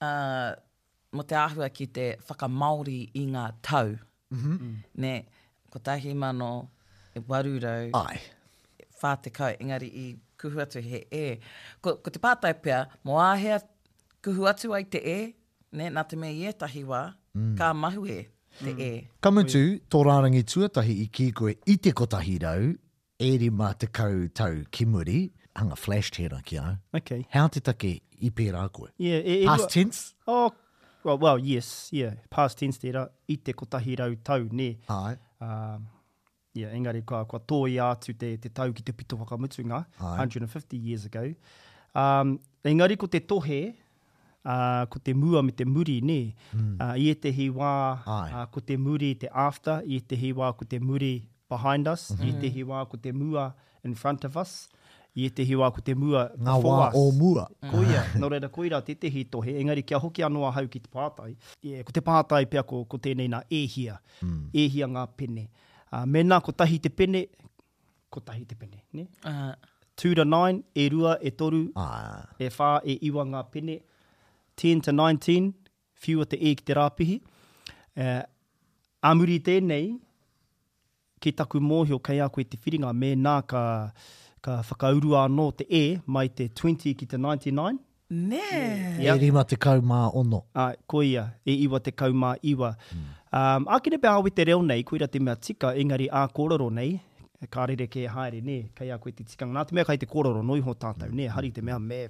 uh, 0.00 0.52
mo 1.12 1.22
te 1.28 1.34
ahua 1.36 1.68
ki 1.68 1.86
te 1.86 2.06
whakamauri 2.26 3.10
i 3.14 3.24
ngā 3.28 3.44
tau. 3.62 3.92
Mm-hmm. 4.32 4.52
Mm 4.52 4.58
-hmm. 4.58 4.76
Ne, 5.04 5.12
ko 5.70 5.78
tahi 5.78 6.14
mano 6.14 6.70
e 7.14 7.20
warurau. 7.28 7.90
Ai. 8.00 8.16
Whātekau, 9.00 9.54
engari 9.60 9.88
i 10.06 10.14
kuhu 10.40 10.58
atu 10.64 10.80
he 10.82 11.04
e. 11.10 11.38
Ko, 11.82 11.96
ko 11.96 12.10
te 12.10 12.18
pātai 12.18 12.54
pia, 12.62 12.86
mo 13.04 13.20
āhea 13.20 13.60
kuhu 14.22 14.48
atu 14.48 14.72
ai 14.74 14.84
te 14.84 15.02
e, 15.04 15.34
ne, 15.76 15.88
nā 15.94 16.02
te 16.08 16.18
mea 16.18 16.30
i 16.34 16.44
etahi 16.50 16.82
wā, 16.88 17.02
mm. 17.36 17.52
ka 17.58 17.72
mahu 17.76 18.06
e, 18.10 18.18
te 18.60 18.70
mm. 18.74 18.80
e. 18.86 18.90
Kamu 19.24 19.44
tū, 19.48 19.60
tō 19.92 20.02
rārangi 20.06 20.42
tuatahi 20.50 20.96
i 21.04 21.08
kī 21.14 21.28
koe 21.38 21.54
i 21.70 21.76
te 21.82 21.92
kotahi 21.96 22.38
rau, 22.44 22.72
e 23.20 23.30
ri 23.44 23.50
mā 23.54 23.70
te 23.78 23.88
kau 23.96 24.24
tau 24.36 24.62
ki 24.74 24.86
muri, 24.90 25.28
hanga 25.58 25.76
flash 25.78 26.12
tēra 26.16 26.40
ki 26.46 26.58
au. 26.62 26.74
Ok. 26.98 27.12
How 27.34 27.48
te 27.52 27.60
take 27.64 27.90
i 28.24 28.30
pērā 28.36 28.64
koe? 28.74 28.90
Yeah, 29.00 29.20
e, 29.22 29.42
e, 29.42 29.46
Past 29.46 29.70
tense? 29.74 30.12
Oh, 30.26 30.50
well, 31.04 31.18
well, 31.22 31.38
yes, 31.40 31.88
yeah, 31.92 32.16
past 32.30 32.58
tense 32.60 32.80
tēra, 32.82 33.06
i 33.32 33.36
te 33.38 33.52
kotahi 33.54 33.98
rau 34.00 34.14
tau, 34.24 34.46
ne. 34.50 34.72
Hai. 34.88 35.16
Um, 35.40 35.86
yeah, 36.54 36.72
engari 36.76 37.02
kua, 37.06 37.22
kua 37.28 37.40
tōi 37.40 37.78
atu 37.84 38.12
te, 38.18 38.34
te 38.40 38.50
tau 38.52 38.72
ki 38.76 38.84
te 38.88 38.96
pito 38.96 39.18
whakamutunga, 39.20 39.84
150 40.00 40.76
years 40.76 41.06
ago. 41.08 41.24
Um, 41.96 42.36
engari 42.68 42.96
ko 43.00 43.08
te 43.10 43.18
tohe, 43.20 43.60
uh, 44.46 44.84
ko 44.88 44.98
te 44.98 45.14
mua 45.14 45.42
me 45.42 45.52
te 45.52 45.64
muri 45.64 46.00
ne. 46.00 46.34
Mm. 46.54 46.76
Uh, 46.80 46.84
ah, 46.84 46.94
I 46.96 47.08
e 47.12 47.14
te 47.14 47.32
hi 47.34 47.48
wā 47.54 47.72
uh, 48.00 48.12
ah, 48.40 48.46
ko 48.52 48.60
te 48.64 48.76
muri 48.76 49.14
te 49.14 49.28
after, 49.32 49.80
i 49.84 50.00
e 50.00 50.04
te 50.12 50.16
hi 50.18 50.32
wā 50.36 50.52
ko 50.56 50.64
te 50.64 50.78
muri 50.80 51.12
behind 51.50 51.88
us, 51.90 52.10
mm 52.10 52.16
-hmm. 52.16 52.24
i 52.24 52.30
e 52.34 52.40
te 52.40 52.48
mm. 52.48 52.54
hi 52.56 52.62
wā 52.70 52.84
ko 52.88 52.96
te 52.96 53.12
mua 53.12 53.50
in 53.84 53.94
front 53.94 54.24
of 54.24 54.36
us, 54.36 54.68
i 55.16 55.26
e 55.26 55.30
te 55.34 55.42
hi 55.44 55.56
wā 55.58 55.70
ko 55.74 55.80
te 55.82 55.94
mua 55.94 56.30
Ngā 56.38 56.54
before 56.56 56.78
wā 56.80 56.88
o 56.94 57.10
mua. 57.12 57.44
Mm. 57.62 57.70
Koia, 57.70 58.02
no 58.22 58.28
reira 58.32 58.48
koira 58.48 58.80
te 58.86 58.94
te 58.94 59.10
hi 59.10 59.24
tohe, 59.30 59.56
engari 59.60 59.82
kia 59.82 59.98
hoki 59.98 60.22
anoa 60.22 60.52
hau 60.56 60.66
ki 60.68 60.80
te 60.86 60.90
pātai. 60.92 61.34
Yeah, 61.62 61.84
ko 61.84 61.92
te 61.92 62.00
pātai 62.00 62.44
pia 62.46 62.62
ko, 62.62 62.84
ko 62.84 62.96
tēnei 62.96 63.28
nā 63.28 63.42
ehia, 63.50 63.98
mm. 64.22 64.48
ehia 64.54 64.86
ngā 64.86 65.06
pene. 65.16 65.48
Uh, 65.92 66.06
mena 66.06 66.40
ko 66.40 66.52
tahi 66.52 66.78
te 66.78 66.88
pene, 66.88 67.26
ko 68.10 68.20
tahi 68.20 68.44
te 68.46 68.54
pene. 68.54 68.84
Ne? 68.94 69.06
Uh. 69.26 69.52
2 70.00 70.14
to 70.16 70.24
9, 70.24 70.62
e 70.74 70.84
rua, 70.88 71.18
e 71.20 71.30
toru, 71.30 71.66
ah. 71.76 72.24
e 72.40 72.46
whā, 72.48 72.70
e 72.88 72.96
iwa 73.06 73.20
ngā 73.26 73.42
pene. 73.52 73.74
10 74.62 74.82
to 74.82 74.92
19, 74.92 75.52
few 75.94 76.18
with 76.18 76.28
the 76.30 76.36
e 76.48 76.54
ki 76.54 76.64
te 76.68 76.74
rāpihi. 76.78 77.14
Uh, 77.18 78.06
eh, 78.06 78.22
amuri 79.10 79.38
tēnei, 79.50 79.92
ki 81.24 81.32
taku 81.38 81.60
mōhio 81.70 81.96
kei 82.08 82.18
a 82.24 82.28
koe 82.28 82.44
te 82.54 82.58
whiringa, 82.64 82.90
me 83.04 83.14
nā 83.26 83.36
ka, 83.52 83.62
ka 84.46 84.58
whakauru 84.70 85.14
anō 85.22 85.46
te 85.62 85.66
e, 85.82 85.84
mai 86.16 86.26
te 86.40 86.50
20 86.52 86.92
ki 87.02 87.06
te 87.08 87.16
99. 87.16 87.80
Nē! 88.28 88.44
Yeah. 89.06 89.16
E 89.16 89.18
rima 89.24 89.44
te 89.50 89.56
kaumā 89.64 90.02
ono. 90.22 90.42
Ai, 90.66 90.76
ko 90.90 91.00
ia, 91.08 91.24
e 91.46 91.56
iwa 91.66 91.80
te 91.88 91.92
kau 91.96 92.10
kaumā 92.12 92.34
iwa. 92.54 92.72
Mm. 92.96 93.08
Um, 93.40 93.68
Akine 93.76 94.00
pēhau 94.04 94.26
i 94.28 94.32
te 94.38 94.48
reo 94.50 94.60
nei, 94.72 94.84
koeira 94.84 95.08
te 95.14 95.20
mea 95.26 95.38
tika, 95.48 95.72
engari 95.84 96.10
ā 96.20 96.24
kororo 96.36 96.66
nei, 96.80 96.96
ka 97.56 97.68
re 97.70 97.78
re 97.80 97.86
ke 97.92 98.04
haere, 98.16 98.40
ne, 98.44 98.58
kei 98.76 98.90
a 98.94 98.98
koe 99.04 99.12
te 99.16 99.24
tika. 99.32 99.48
Nā 99.58 99.64
te 99.70 99.76
mea 99.78 99.86
kai 99.88 99.96
te 100.02 100.08
kororo, 100.16 100.42
noi 100.52 100.60
ho 100.68 100.74
tātou, 100.84 101.08
mm. 101.08 101.16
ne, 101.22 101.30
hari 101.36 101.52
te 101.56 101.62
mea 101.70 101.78
me 101.92 102.02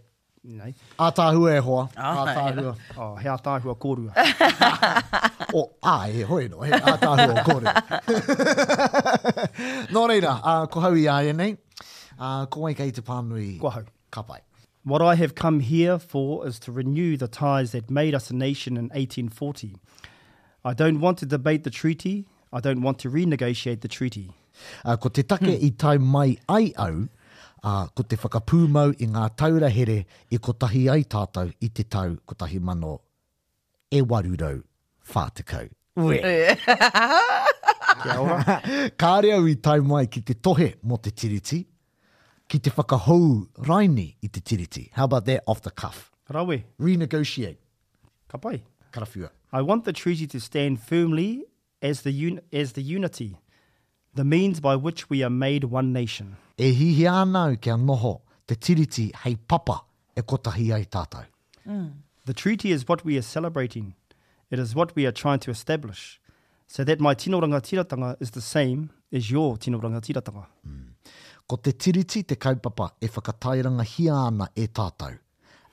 nei. 0.43 0.75
A 0.99 1.13
tāhu 1.13 1.51
e 1.55 1.59
hoa. 1.61 1.89
a 1.97 2.27
tāhu. 2.27 2.77
Oh, 2.97 3.17
he 3.17 3.29
a 3.29 3.37
tāhu 3.37 3.71
a 3.71 3.75
kōrua. 3.75 5.55
o, 5.55 5.71
ai 5.83 6.13
e 6.17 6.21
hoi 6.23 6.49
no, 6.49 6.61
he 6.63 6.73
a 6.73 6.79
tāhu 6.79 7.41
a 7.41 7.45
kōrua. 7.45 7.99
Nō 9.89 10.09
reira, 10.09 10.41
uh, 10.43 10.67
ko 10.67 10.81
hau 10.81 10.93
i 10.95 11.07
aia 11.09 11.35
nei. 11.35 11.57
Uh, 12.19 12.47
ko 12.47 12.67
ai 12.67 12.75
kei 12.75 12.91
te 12.91 13.03
pānui. 13.03 13.61
Ko 13.61 13.69
hau. 13.71 13.83
Ka 14.11 14.23
pai. 14.23 14.41
What 14.85 15.03
I 15.03 15.15
have 15.15 15.35
come 15.35 15.61
here 15.61 15.99
for 15.99 16.47
is 16.47 16.59
to 16.61 16.73
renew 16.73 17.19
the 17.19 17.29
ties 17.29 17.73
that 17.73 17.91
made 17.91 18.15
us 18.15 18.31
a 18.31 18.35
nation 18.35 18.79
in 18.79 18.85
1840. 18.85 19.77
I 20.65 20.73
don't 20.73 21.01
want 21.01 21.19
to 21.19 21.27
debate 21.27 21.65
the 21.65 21.71
treaty. 21.71 22.27
I 22.53 22.61
don't 22.61 22.81
want 22.81 22.99
to 23.01 23.11
renegotiate 23.11 23.83
the 23.83 23.89
treaty. 23.89 24.33
Uh, 24.85 24.97
ko 24.97 25.11
te 25.11 25.23
take 25.23 25.41
hmm. 25.41 25.51
i 25.67 25.73
tai 25.77 25.99
mai 25.99 26.39
ai 26.49 26.73
au, 26.79 27.09
uh, 27.63 27.89
ko 27.95 28.03
te 28.07 28.17
whakapūmau 28.17 28.95
i 29.03 29.09
ngā 29.11 29.27
taura 29.37 29.69
here 29.69 30.05
i 30.33 30.39
kotahi 30.39 30.87
ai 30.93 31.05
tātou 31.09 31.53
i 31.65 31.69
te 31.69 31.85
tau 31.85 32.17
kotahi 32.29 32.61
mano 32.61 32.95
e 33.93 34.01
warurau 34.03 34.63
whātikau. 35.13 35.69
Ue! 35.99 36.21
Kā 39.01 39.17
rea 39.25 39.41
i 39.51 39.57
tau 39.57 39.83
mai 39.83 40.07
ki 40.07 40.23
te 40.23 40.35
tohe 40.35 40.73
mo 40.83 40.97
te 40.99 41.11
tiriti, 41.11 41.65
ki 42.49 42.59
te 42.65 42.71
whakahou 42.79 43.45
raini 43.69 44.09
i 44.23 44.29
te 44.29 44.41
tiriti. 44.41 44.89
How 44.93 45.05
about 45.05 45.27
that 45.27 45.43
off 45.47 45.63
the 45.63 45.71
cuff? 45.71 46.11
Rawe. 46.33 46.63
Renegotiate. 46.81 47.57
Ka 48.29 48.39
pai. 48.39 48.63
Karawhiua. 48.93 49.31
I 49.53 49.63
want 49.63 49.85
the 49.85 49.93
treaty 49.93 50.27
to 50.29 50.41
stand 50.41 50.81
firmly 50.81 51.45
as 51.83 52.03
the, 52.03 52.13
un 52.13 52.41
as 52.53 52.73
the 52.73 52.83
unity, 52.83 53.37
the 54.15 54.25
means 54.25 54.61
by 54.61 54.77
which 54.77 55.11
we 55.11 55.23
are 55.25 55.31
made 55.31 55.65
one 55.65 55.93
nation 55.93 56.37
e 56.67 56.71
hihi 56.79 57.05
anau 57.09 57.55
kia 57.65 57.75
noho 57.83 58.11
te 58.51 58.55
tiriti 58.65 59.03
hei 59.23 59.37
papa 59.51 59.77
e 60.23 60.23
kotahi 60.33 60.65
ai 60.77 60.85
tātou. 60.97 61.25
Mm. 61.67 61.87
The 62.27 62.35
treaty 62.35 62.73
is 62.73 62.87
what 62.89 63.03
we 63.03 63.17
are 63.21 63.25
celebrating. 63.29 63.95
It 64.51 64.59
is 64.59 64.75
what 64.75 64.95
we 64.97 65.07
are 65.07 65.13
trying 65.21 65.39
to 65.45 65.51
establish. 65.51 66.21
So 66.67 66.85
that 66.85 67.01
my 67.01 67.15
tino 67.15 67.41
rangatiratanga 67.41 68.17
is 68.21 68.33
the 68.33 68.43
same 68.43 68.91
as 69.11 69.31
your 69.31 69.57
tino 69.57 69.81
rangatiratanga. 69.81 70.45
Mm. 70.69 70.89
Ko 71.49 71.57
te 71.57 71.73
tiriti 71.73 72.27
te 72.33 72.35
kaupapa 72.37 72.91
e 73.01 73.09
whakatairanga 73.09 73.85
hia 73.95 74.13
ana 74.15 74.51
e 74.55 74.67
tātou. 74.69 75.17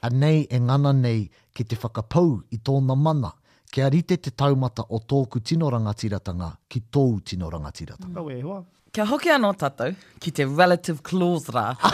A 0.04 0.10
nei 0.10 0.40
e 0.50 0.60
ngana 0.70 0.94
nei 1.02 1.28
ki 1.54 1.66
te 1.66 1.76
whakapau 1.76 2.40
i 2.54 2.64
tōna 2.70 2.96
mana– 2.98 3.34
Kia 3.74 3.90
rite 3.90 4.16
te 4.18 4.32
taumata 4.32 4.86
o 4.90 5.00
tōku 5.02 5.42
tino 5.44 5.70
rangatiratanga 5.74 6.52
ki 6.70 6.82
tōu 6.96 7.18
tino 7.30 7.50
rangatiratanga. 7.52 8.24
Mm. 8.24 8.66
Kia 8.96 9.06
hoki 9.10 9.32
anō 9.34 9.52
tātou 9.60 9.96
ki 10.24 10.32
te 10.40 10.46
relative 10.48 11.04
clause 11.04 11.52
rā. 11.52 11.66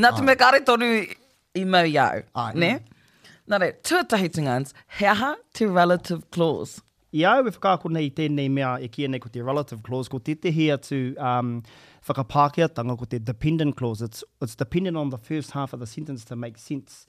Nā 0.00 0.12
te 0.14 0.20
ah. 0.20 0.26
me 0.28 0.36
kāre 0.40 0.62
tonu 0.64 0.88
i 0.88 1.64
mau 1.66 1.88
iau. 1.90 2.22
Ah, 2.34 2.52
ne? 2.54 2.76
Nā 3.48 3.58
re, 3.64 3.72
tuatahi 3.82 4.30
tungans, 4.36 4.72
he 5.00 5.06
aha 5.10 5.32
te 5.54 5.66
relative 5.66 6.22
clause. 6.34 6.80
I 7.12 7.24
au 7.26 7.38
e 7.42 7.48
whakaako 7.50 7.88
nei 7.90 8.10
tēnei 8.14 8.50
mea 8.52 8.74
e 8.84 8.88
kia 8.92 9.08
nei 9.10 9.18
ko 9.20 9.30
te 9.32 9.40
relative 9.42 9.80
clause, 9.82 10.10
ko 10.12 10.18
te 10.22 10.34
te 10.36 10.52
hea 10.54 10.76
tu 10.78 10.98
um, 11.18 11.54
whakapākea 12.06 12.68
tanga 12.76 12.94
ko 13.00 13.08
te 13.08 13.16
dependent 13.18 13.72
clause. 13.78 14.02
It's, 14.04 14.22
it's 14.44 14.54
dependent 14.54 14.96
on 15.00 15.08
the 15.10 15.18
first 15.18 15.50
half 15.52 15.72
of 15.72 15.80
the 15.80 15.86
sentence 15.88 16.24
to 16.26 16.36
make 16.36 16.58
sense. 16.58 17.06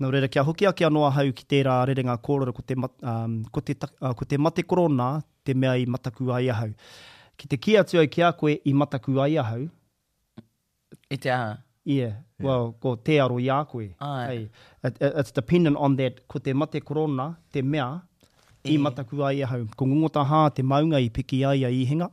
Nō 0.00 0.08
reira, 0.14 0.28
kia 0.32 0.42
hoki 0.48 0.66
ake 0.68 0.86
anō 0.88 1.02
ahau 1.08 1.32
ki 1.36 1.44
tērā 1.52 1.74
rerenga 1.90 2.14
kōrero 2.28 2.52
ko 2.56 2.64
te, 2.68 2.76
mat, 2.84 2.94
um, 3.04 3.40
ko 3.52 3.60
te, 3.66 3.76
uh, 3.88 4.12
ko 4.16 4.26
te 4.30 4.38
mate 4.40 4.64
korona, 4.64 5.08
te 5.44 5.52
mea 5.54 5.74
i 5.80 5.84
mataku 5.94 6.30
ai 6.32 6.48
ahau. 6.54 6.72
Ki 7.40 7.50
te 7.52 7.58
kia 7.66 7.82
tuai 7.90 8.06
kia 8.12 8.30
koe 8.40 8.54
i 8.68 8.72
mataku 8.82 9.18
ai 9.26 9.36
ahau. 9.42 9.66
E 11.12 11.16
te 11.20 11.30
aha? 11.36 11.50
Yeah, 11.84 12.16
well, 12.40 12.70
ko 12.80 12.94
te 12.96 13.18
aro 13.20 13.40
i 13.42 13.50
a 13.50 13.58
koe. 13.66 13.90
Ah, 14.00 14.28
hey, 14.28 14.48
it, 14.86 14.98
it's 15.00 15.32
dependent 15.38 15.76
on 15.76 15.96
that, 16.00 16.20
ko 16.28 16.38
te 16.38 16.54
mate 16.54 16.80
korona, 16.88 17.28
te 17.52 17.62
mea, 17.62 17.88
i 18.64 18.76
e. 18.76 18.78
mataku 18.78 19.24
ai 19.26 19.42
ahau. 19.44 19.66
Ko 19.76 19.88
ngungota 19.90 20.22
hā 20.30 20.44
te 20.56 20.62
maunga 20.64 21.00
i 21.04 21.10
piki 21.10 21.42
ai 21.48 21.66
a 21.68 21.72
ihinga. 21.84 22.08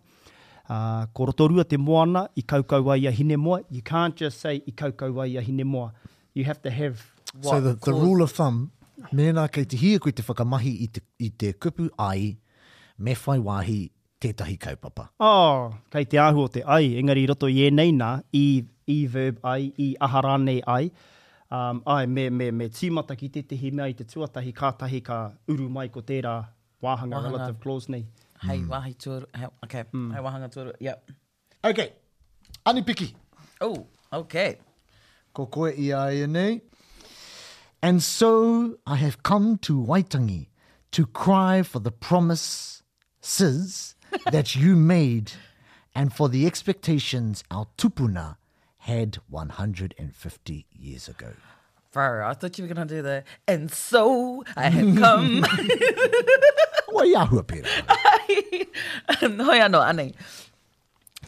Uh, 0.69 1.05
ko 1.17 1.25
rotorua 1.31 1.63
te 1.65 1.77
moana 1.81 2.27
i 2.37 2.43
kaukau 2.43 2.91
ai 2.93 3.07
a 3.09 3.13
hine 3.13 3.37
moa. 3.37 3.61
You 3.69 3.81
can't 3.85 4.15
just 4.19 4.41
say 4.43 4.57
i 4.67 4.73
kaukau 4.83 5.21
ai 5.23 5.37
a 5.37 5.45
hine 5.45 5.63
moa. 5.65 5.93
You 6.33 6.43
have 6.45 6.61
to 6.63 6.69
have 6.71 7.05
so 7.41 7.61
the, 7.61 7.73
the 7.73 7.91
rule 7.93 8.21
of 8.23 8.31
thumb, 8.33 8.71
mēnā 9.13 9.47
kei 9.51 9.65
te 9.65 9.77
hia 9.79 9.99
koe 10.01 10.11
te 10.11 10.23
whakamahi 10.25 10.71
i 10.85 10.87
te, 10.93 11.01
i 11.23 11.29
te 11.29 11.53
kupu 11.53 11.89
ai, 12.01 12.35
me 12.97 13.15
whai 13.25 13.37
wāhi 13.39 13.77
tētahi 14.21 14.57
kaupapa. 14.59 15.07
Oh, 15.23 15.69
kei 15.93 16.05
te 16.11 16.17
ahu 16.19 16.45
o 16.47 16.51
te 16.51 16.63
ai, 16.65 16.95
engari 17.01 17.23
roto 17.29 17.47
i 17.51 17.69
nei 17.71 17.93
nā, 17.95 18.15
i, 18.35 18.45
i 18.91 18.97
verb 19.07 19.39
ai, 19.47 19.69
i 19.79 19.91
aharane 20.07 20.57
ai, 20.73 20.89
um, 21.49 21.79
ai, 21.85 22.05
me, 22.05 22.27
me, 22.29 22.49
me 22.51 22.67
tīmata 22.73 23.15
ki 23.19 23.31
tētahi 23.37 23.71
mea 23.79 23.89
i 23.93 23.97
te 24.01 24.07
tuatahi, 24.09 24.53
kātahi 24.57 24.99
ka 25.07 25.21
uru 25.53 25.69
mai 25.77 25.87
ko 25.95 26.01
tērā 26.03 26.37
wāhanga, 26.83 27.17
wāhanga 27.19 27.23
relative 27.27 27.59
clause 27.63 27.93
nei. 27.95 28.03
Hei, 28.39 28.59
mm. 28.61 28.67
wāhi 28.71 28.93
tūru, 29.03 29.25
hei, 29.35 29.49
okay, 29.65 29.85
mm. 29.93 30.11
hei 30.15 30.25
wāhanga 30.27 30.49
tūru, 30.53 30.73
yep. 30.85 31.15
Okay, 31.67 31.89
anipiki. 32.71 33.11
Oh, 33.65 33.83
okay. 34.15 34.55
Ko 35.35 35.47
koe 35.51 35.73
i 35.75 35.89
e 36.23 36.27
nei. 36.31 36.59
And 37.81 38.03
so 38.03 38.77
I 38.85 38.97
have 38.97 39.23
come 39.23 39.57
to 39.59 39.75
Waitangi 39.79 40.47
to 40.91 41.05
cry 41.05 41.63
for 41.63 41.79
the 41.79 41.91
promises 41.91 42.83
that 44.31 44.55
you 44.55 44.75
made 44.75 45.31
and 45.95 46.13
for 46.13 46.27
the 46.29 46.45
expectations 46.45 47.43
our 47.49 47.67
tupuna 47.77 48.35
had 48.79 49.17
150 49.29 50.65
years 50.71 51.07
ago. 51.07 51.33
Bro, 51.91 52.27
I 52.27 52.33
thought 52.33 52.57
you 52.59 52.67
were 52.67 52.73
going 52.73 52.85
to 52.87 52.95
do 52.95 53.01
that. 53.01 53.23
And 53.47 53.71
so 53.71 54.43
I 54.57 54.69
have 54.69 54.95
come. 54.97 55.41
Wa 56.91 57.01
iahua 57.03 57.47
pera. 57.47 57.65
Hoi 57.91 58.65
anō 59.27 59.79
anei. 59.79 60.13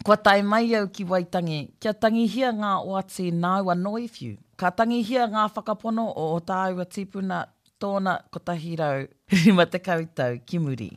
Kua 0.03 0.17
tai 0.17 0.41
mai 0.43 0.74
au 0.75 0.88
ki 0.88 1.05
Waitangi, 1.05 1.72
kia 1.79 2.25
here 2.27 2.51
ngā 2.51 2.86
oa 2.86 3.03
te 3.03 3.31
nāua 3.31 3.77
noi 3.79 4.08
whiu. 4.08 4.38
Ka 4.62 4.70
tangihia 4.77 5.24
ngā 5.34 5.44
whakapono 5.53 6.03
o 6.22 6.24
o 6.32 6.41
tāua 6.50 6.84
tipuna 6.96 7.38
tōna 7.84 8.12
kotahirau 8.36 9.08
rima 9.32 9.65
te 9.75 9.80
kautau 9.88 10.36
ki 10.51 10.60
muri. 10.65 10.89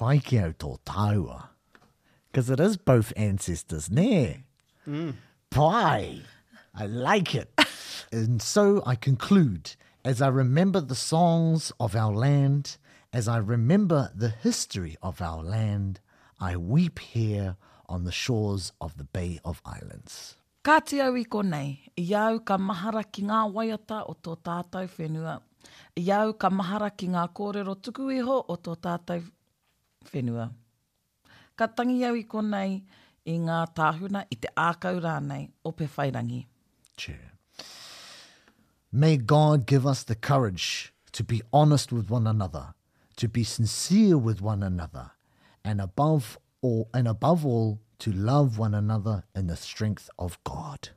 Pai 0.00 0.16
ki 0.28 0.40
au 0.46 0.50
tō 0.64 0.72
tāua. 0.90 1.36
Because 2.26 2.50
it 2.50 2.58
is 2.64 2.76
both 2.76 3.12
ancestors, 3.26 3.86
ne? 3.88 4.42
Mm. 4.84 5.12
Pai. 5.48 6.24
I 6.74 6.86
like 6.88 7.36
it. 7.36 7.54
and 8.10 8.42
so 8.42 8.82
I 8.84 8.96
conclude 8.96 9.76
as 10.04 10.20
I 10.20 10.26
remember 10.26 10.80
the 10.80 10.96
songs 10.96 11.70
of 11.78 11.94
our 11.94 12.10
land, 12.12 12.78
as 13.12 13.28
I 13.28 13.36
remember 13.36 14.10
the 14.12 14.30
history 14.48 14.96
of 15.04 15.22
our 15.22 15.44
land, 15.44 16.00
I 16.40 16.56
weep 16.56 16.98
here 16.98 17.54
on 17.88 18.02
the 18.02 18.16
shores 18.26 18.72
of 18.80 18.96
the 18.96 19.04
Bay 19.04 19.38
of 19.44 19.62
Islands. 19.64 20.34
Kātia 20.66 21.10
ui 21.12 21.22
konei, 21.24 21.76
iau 22.02 22.40
ka 22.44 22.56
mahara 22.58 23.04
ki 23.04 23.22
ngā 23.28 23.42
waiata 23.54 24.00
o 24.10 24.14
tō 24.26 24.34
tātou 24.46 24.88
whenua. 24.96 25.36
Iau 26.00 26.32
ka 26.40 26.50
mahara 26.50 26.88
ki 26.90 27.06
ngā 27.14 27.26
kōrero 27.38 27.76
tuku 27.82 28.08
iho 28.18 28.40
o 28.42 28.56
tō 28.56 28.74
tātou 28.82 29.22
whenua. 30.12 30.48
Ka 31.58 31.66
tangi 31.70 32.00
iau 32.02 32.18
i 32.18 32.24
konei 32.34 32.74
i 33.28 33.36
ngā 33.46 33.60
tāhuna 33.78 34.24
i 34.26 34.36
te 34.44 34.50
ākau 34.64 34.98
rānei 35.04 35.46
o 35.62 35.72
pe 35.78 35.86
whairangi. 35.96 36.42
Chair. 36.96 37.24
May 38.90 39.16
God 39.16 39.66
give 39.66 39.86
us 39.86 40.02
the 40.02 40.16
courage 40.16 40.92
to 41.12 41.22
be 41.22 41.40
honest 41.52 41.92
with 41.92 42.10
one 42.10 42.26
another, 42.26 42.74
to 43.16 43.28
be 43.28 43.44
sincere 43.44 44.18
with 44.18 44.40
one 44.40 44.62
another, 44.62 45.12
and 45.64 45.80
above 45.80 46.36
all, 46.62 46.88
and 46.94 47.06
above 47.06 47.46
all 47.46 47.78
to 48.04 48.12
love 48.14 48.58
one 48.58 48.74
another 48.74 49.22
in 49.34 49.46
the 49.46 49.56
strength 49.56 50.08
of 50.18 50.38
God. 50.44 50.92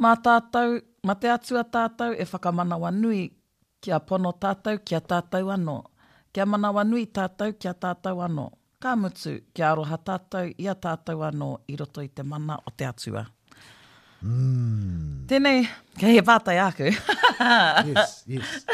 Mā 0.00 0.14
tātou, 0.22 0.78
mā 1.04 1.14
te 1.20 1.28
atua 1.28 1.64
tātou 1.64 2.14
e 2.16 2.24
whakamana 2.24 2.78
wanui 2.80 3.26
kia 3.82 3.98
pono 4.06 4.32
tātou 4.40 4.78
kia 4.84 5.00
tātou 5.00 5.50
ano. 5.52 5.82
Kia 6.32 6.46
mana 6.46 6.70
wanui 6.72 7.06
tātou 7.10 7.52
kia 7.58 7.74
tātou 7.74 8.22
ano. 8.24 8.48
Ka 8.80 8.94
mutu, 8.96 9.34
kia 9.52 9.72
aroha 9.74 9.98
tātou, 10.00 10.54
ia 10.56 10.72
tātou 10.74 11.24
ano 11.26 11.50
i 11.68 11.76
roto 11.76 12.00
i 12.00 12.08
te 12.08 12.24
mana 12.24 12.56
o 12.64 12.72
te 12.72 12.86
atua. 12.88 13.26
Mm. 14.24 15.26
Tēnei, 15.28 15.66
ka 16.00 16.08
he 16.14 16.22
pātai 16.24 16.56
aku. 16.64 16.88
yes, 17.90 18.22
yes. 18.28 18.66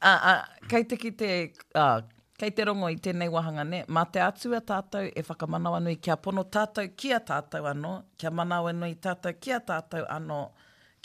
uh, 0.00 0.18
uh, 0.32 0.38
kei 0.70 0.82
te 0.84 0.96
te 1.10 1.30
uh, 1.74 2.00
Kei 2.40 2.54
te 2.56 2.64
rongo 2.64 2.88
i 2.88 2.96
tēnei 2.96 3.28
wahanga 3.28 3.64
ne, 3.68 3.82
mā 3.92 4.06
te 4.08 4.20
atu 4.24 4.54
a 4.56 4.62
tātou 4.64 5.10
e 5.12 5.20
whakamanawa 5.26 5.76
nui 5.84 5.98
kia 6.00 6.14
pono 6.16 6.40
tātou 6.48 6.86
kia 6.96 7.18
tātou 7.30 7.66
anō, 7.68 7.90
kia 8.16 8.30
manawa 8.32 8.72
nui 8.72 8.94
tātou 8.96 9.34
kia 9.36 9.58
tātou 9.68 10.06
anō, 10.14 10.38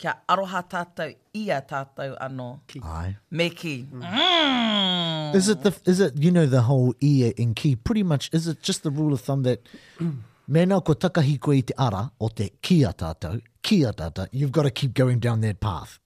kia 0.00 0.14
aroha 0.32 0.62
tātou 0.72 1.12
ia 1.36 1.58
tātou 1.68 2.14
ano. 2.24 2.46
Ki. 2.72 2.80
Ai. 2.94 3.10
Me 3.36 3.50
ki. 3.50 3.74
Mm. 3.92 4.06
mm. 4.12 5.36
Is, 5.42 5.50
it 5.52 5.62
the, 5.62 5.74
is 5.84 6.00
it, 6.00 6.16
you 6.22 6.30
know, 6.30 6.46
the 6.46 6.62
whole 6.62 6.94
ia 7.02 7.32
in 7.36 7.52
ki, 7.54 7.76
pretty 7.76 8.02
much, 8.02 8.30
is 8.32 8.46
it 8.48 8.62
just 8.62 8.82
the 8.82 8.90
rule 8.90 9.12
of 9.12 9.20
thumb 9.20 9.42
that 9.42 9.60
mēnau 10.00 10.80
mm. 10.80 10.84
ko 10.86 10.94
takahi 10.94 11.36
koe 11.38 11.58
i 11.60 11.60
te 11.60 11.76
ara 11.76 12.00
o 12.18 12.30
te 12.32 12.48
kia 12.62 12.94
tātou, 12.96 13.42
kia 13.60 13.92
tātou, 13.92 14.26
you've 14.32 14.52
got 14.52 14.62
to 14.62 14.70
keep 14.70 14.94
going 14.94 15.18
down 15.18 15.42
that 15.42 15.60
path. 15.60 15.98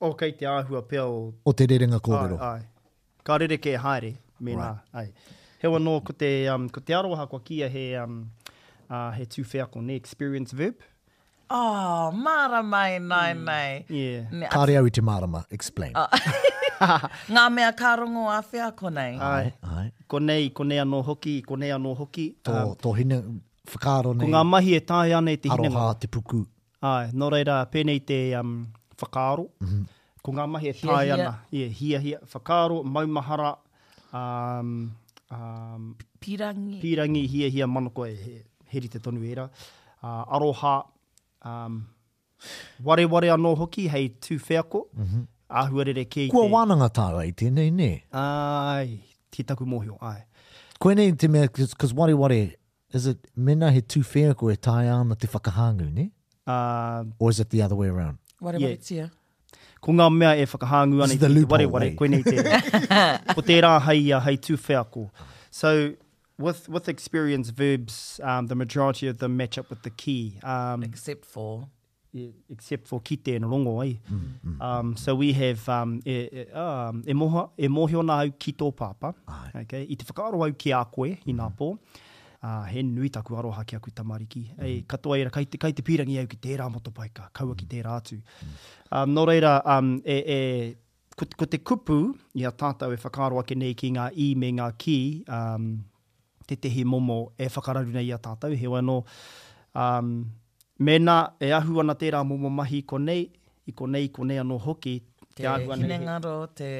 O 0.00 0.12
kei 0.14 0.30
te 0.30 0.46
āhua 0.46 0.84
pēl. 0.88 1.30
O 1.42 1.58
te 1.62 1.66
rerenga 1.74 1.98
kōrero. 2.00 2.38
Ai, 2.40 2.56
ai. 2.56 3.24
Ka 3.26 3.42
rere 3.42 3.56
ke 3.58 3.74
haere 3.76 4.14
mena 4.40 4.72
right. 4.72 4.82
ai 4.92 5.12
hewa 5.62 5.78
no 5.78 6.00
ko 6.00 6.12
te 6.22 6.30
um 6.54 6.68
ko 6.68 6.80
te 6.80 6.94
aroha 7.00 7.26
ko 7.32 7.38
kia 7.38 7.68
he 7.76 7.84
um 8.02 8.16
uh, 8.94 9.10
he 9.16 9.24
tu 9.26 9.44
fea 9.52 9.66
ko 9.66 9.80
ne 9.80 9.96
experience 10.00 10.56
verb 10.56 10.80
oh 11.58 12.10
mara 12.26 12.62
mai 12.72 12.98
nai 13.12 13.32
mm. 13.36 13.44
nai 13.44 13.84
yeah 14.00 14.32
ne, 14.40 14.46
au 14.60 14.86
i 14.86 14.90
te 14.90 15.00
marama 15.10 15.44
explain 15.60 15.92
uh, 15.94 16.08
ngā 17.34 17.42
mea 17.54 17.72
karongo 17.82 18.26
a 18.32 18.40
fea 18.50 18.70
ko 18.82 18.90
nei 18.98 19.16
ai, 19.30 19.52
ai. 19.78 19.88
ko 20.08 20.18
nei 20.28 20.46
ko 20.60 20.64
nei 20.70 20.80
anō 20.86 21.02
hoki 21.12 21.36
ko 21.50 21.56
nei 21.62 21.70
anō 21.76 21.92
hoki 22.02 22.24
tō, 22.48 22.56
um, 22.84 22.96
hine 22.96 23.18
whakaro 23.74 24.14
nei 24.16 24.24
ko 24.26 24.30
ngā 24.36 24.44
mahi 24.56 24.76
e 24.80 24.84
tāia 24.92 25.20
nei 25.24 25.36
te 25.36 25.52
hine 25.52 25.68
aroha 25.72 25.92
te 26.04 26.08
puku 26.08 26.40
ai 26.92 27.10
no 27.22 27.28
reira 27.34 27.58
pēnei 27.74 28.00
te 28.12 28.22
um, 28.40 28.54
whakaro 29.02 29.44
mm 29.60 29.68
-hmm. 29.68 29.84
ko 30.24 30.32
ngā 30.38 30.46
mahi 30.54 30.70
e 30.72 30.78
tāia 30.80 31.18
nei 31.20 31.26
hia 31.26 31.66
hia, 31.80 31.98
yeah, 31.98 32.00
hia 32.00 32.00
hia 32.38 32.86
maumahara 32.96 33.52
um, 34.12 34.92
um, 35.30 35.94
pirangi. 36.20 36.80
pirangi 36.80 37.26
hia 37.26 37.48
hia 37.48 37.66
manoko 37.66 38.06
e 38.08 38.44
heri 38.66 38.88
te 38.88 38.98
tonu 38.98 39.22
era. 39.30 39.48
Uh, 40.02 40.24
aroha, 40.36 40.74
um, 41.44 41.84
ware 42.82 43.06
ware 43.06 43.28
anō 43.36 43.54
hoki, 43.58 43.88
hei 43.92 44.08
tū 44.28 44.38
whēako, 44.48 44.82
mm 44.98 45.04
-hmm. 45.06 45.26
ahuarere 45.62 46.04
kei 46.08 46.26
te... 46.26 46.30
Kua 46.36 46.46
wānanga 46.56 46.88
tāra 47.00 47.26
i 47.32 47.34
tēnei, 47.42 47.68
ne? 47.82 47.90
Ai, 48.22 49.02
te 49.30 49.44
taku 49.52 49.66
mōhio, 49.74 49.98
ai. 50.00 50.22
Koe 50.80 50.94
nei 50.96 51.12
te 51.12 51.28
mea, 51.28 51.48
because 51.58 51.92
ware 51.94 52.16
ware, 52.22 52.40
is 52.98 53.06
it 53.06 53.28
mena 53.36 53.70
he 53.76 53.82
tū 53.94 54.00
whēako 54.14 54.52
e 54.54 54.56
tāia 54.68 54.96
ana 55.02 55.16
te 55.16 55.28
whakahāngu, 55.36 55.92
ne? 56.00 56.10
Uh, 56.46 57.04
Or 57.18 57.30
is 57.30 57.40
it 57.44 57.50
the 57.50 57.62
other 57.62 57.76
way 57.76 57.88
around? 57.88 58.18
Ware 58.40 58.58
ware 58.58 58.70
yeah. 58.70 58.76
tia 58.90 59.10
ko 59.84 59.94
ngā 59.96 60.06
mea 60.12 60.34
e 60.40 60.44
whakahāngu 60.52 61.00
ana 61.04 61.16
i 61.16 61.18
te 61.22 61.32
ware 61.54 61.66
ware 61.74 61.88
koe 62.00 62.08
nei 62.12 62.22
te 62.26 62.60
ko 63.34 63.44
te 63.50 63.56
rā 63.64 63.72
hei 63.88 64.06
a 64.16 64.20
hei 64.26 64.38
tū 64.48 64.58
whēako. 64.68 65.04
So 65.50 65.72
with, 66.38 66.68
with 66.68 66.88
experience 66.88 67.50
verbs, 67.50 68.20
um, 68.22 68.46
the 68.46 68.54
majority 68.54 69.06
of 69.08 69.18
them 69.18 69.36
match 69.36 69.56
up 69.58 69.70
with 69.70 69.82
the 69.82 69.90
key. 69.90 70.38
Um, 70.42 70.82
except 70.82 71.24
for? 71.24 71.68
Yeah, 72.12 72.30
except 72.50 72.88
for 72.88 72.98
kite 73.00 73.24
te 73.24 73.38
rongo 73.38 73.76
ai. 73.84 74.00
Mm, 74.10 74.18
mm. 74.44 74.60
Um, 74.60 74.96
so 74.96 75.14
we 75.14 75.32
have 75.32 75.68
um, 75.68 76.00
e, 76.04 76.28
e, 76.40 76.50
um, 76.50 77.04
e, 77.06 77.12
moha, 77.12 77.50
e 77.56 77.68
mohio 77.68 78.02
nā 78.02 78.16
au 78.24 78.30
ki 78.36 78.52
tō 78.52 78.72
pāpa. 78.74 79.14
Okay, 79.62 79.86
I 79.90 79.94
te 79.94 80.06
whakaaro 80.08 80.42
au 80.46 80.52
ki 80.64 80.72
a 80.80 80.84
koe 80.86 81.12
i 81.12 81.36
nā 81.42 81.46
mm. 81.46 81.56
pō 81.60 81.76
uh, 82.44 82.64
he 82.72 82.82
nui 82.82 83.08
taku 83.10 83.36
aroha 83.36 83.64
ki 83.66 83.76
aku 83.76 83.92
i 83.92 83.96
tamariki. 83.96 84.42
Mm. 84.56 84.64
Ei, 84.68 84.80
katoa 84.92 85.18
ira, 85.20 85.30
kai 85.34 85.44
te, 85.46 85.58
kai 85.60 85.72
te 85.76 85.84
pirangi 85.86 86.18
au 86.22 86.26
ki 86.30 86.38
tērā 86.46 86.68
motopaika, 86.72 87.28
kaua 87.36 87.56
ki 87.58 87.66
mm. 87.66 87.72
tērā 87.72 87.96
atu. 88.00 88.16
Mm. 88.44 88.54
Um, 88.90 89.14
no 89.16 89.26
reira, 89.28 89.56
um, 89.76 89.92
e, 90.04 90.16
e, 90.38 90.40
ko, 91.16 91.28
ko 91.42 91.48
te 91.54 91.60
kupu 91.62 91.98
i 92.40 92.46
a 92.48 92.52
tātou 92.64 92.94
e 92.96 93.00
whakaroa 93.04 93.44
ke 93.46 93.56
nei 93.58 93.74
ki 93.82 93.92
ngā 93.96 94.08
i 94.26 94.30
me 94.42 94.52
ngā 94.60 94.70
ki, 94.84 94.98
um, 95.28 95.68
te 96.50 96.58
tehi 96.66 96.84
momo 96.94 97.20
e 97.38 97.46
whakararu 97.50 97.92
nei 97.94 98.08
i 98.10 98.14
a 98.16 98.20
tātou, 98.22 98.56
he 98.58 98.72
wano, 98.72 99.02
um, 99.72 100.14
mena 100.80 101.18
e 101.40 101.52
ahu 101.56 101.80
ana 101.84 101.94
tērā 101.98 102.24
momo 102.26 102.50
mahi 102.56 102.82
ko 102.88 102.98
nei, 103.02 103.26
i 103.68 103.74
ko 103.76 103.86
nei, 103.86 104.08
ko 104.10 104.24
nei 104.26 104.40
anō 104.42 104.56
hoki, 104.64 104.96
te, 105.28 105.36
te 105.44 105.50
ahu 105.50 105.70
ana. 105.76 105.82
Te 105.84 105.88
hinengaro, 105.88 106.34
te 106.58 106.70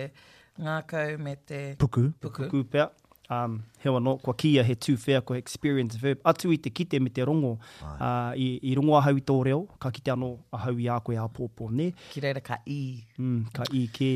ngākau 0.64 1.20
me 1.22 1.36
te... 1.48 1.60
Puku. 1.80 2.08
Puku, 2.20 2.48
puku 2.48 2.64
pea 2.72 2.88
um, 3.30 3.62
hewa 3.82 4.00
no, 4.00 4.16
kwa 4.16 4.34
kia 4.34 4.62
he 4.62 4.74
tū 4.74 4.98
whea 5.06 5.20
ko 5.20 5.34
experience 5.36 5.96
verb. 5.98 6.18
Atu 6.24 6.52
i 6.52 6.56
te 6.58 6.70
kite 6.70 6.98
me 7.00 7.10
te 7.10 7.22
rongo, 7.24 7.58
uh, 7.82 8.32
i, 8.34 8.60
i 8.62 8.74
rongo 8.74 8.96
ahau 9.00 9.18
i 9.18 9.22
tō 9.30 9.36
reo, 9.46 9.60
ka 9.80 9.90
kite 9.90 10.10
anō 10.14 10.32
ahau 10.52 10.80
i 10.82 10.88
ākoe 10.98 11.16
a 11.22 11.28
pōpō, 11.28 11.70
ne? 11.70 11.90
Ki 12.12 12.20
reira 12.24 12.42
ka 12.44 12.58
i. 12.74 12.78
Mm, 13.18 13.40
ka 13.54 13.66
i 13.78 13.84
ke. 13.96 14.10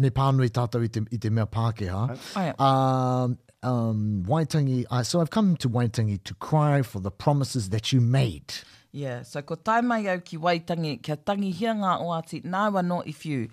Ne 0.00 0.10
pānui 0.16 0.48
tātou 0.60 0.82
i 0.86 0.90
te, 0.90 1.02
i 1.12 1.18
te 1.20 1.30
mea 1.30 1.44
Pākehā. 1.46 2.04
Aia. 2.40 2.54
Uh, 2.58 2.64
um, 2.64 3.38
um, 3.70 4.04
Waitangi, 4.26 4.84
uh, 4.90 5.02
so 5.02 5.20
I've 5.20 5.30
come 5.30 5.56
to 5.58 5.68
Waitangi 5.68 6.22
to 6.24 6.34
cry 6.34 6.82
for 6.82 7.00
the 7.00 7.10
promises 7.10 7.68
that 7.70 7.92
you 7.92 8.00
made. 8.00 8.52
Yeah, 8.92 9.22
so 9.22 9.42
ko 9.42 9.56
tai 9.56 9.80
mai 9.80 10.06
au 10.14 10.20
ki 10.20 10.38
Waitangi, 10.38 11.02
kia 11.02 11.16
tangi 11.16 11.52
hianga 11.52 11.82
ngā 11.96 12.00
o 12.00 12.10
ati, 12.18 12.40
nāua 12.42 12.84
no 12.84 13.00
if 13.02 13.26
you. 13.26 13.48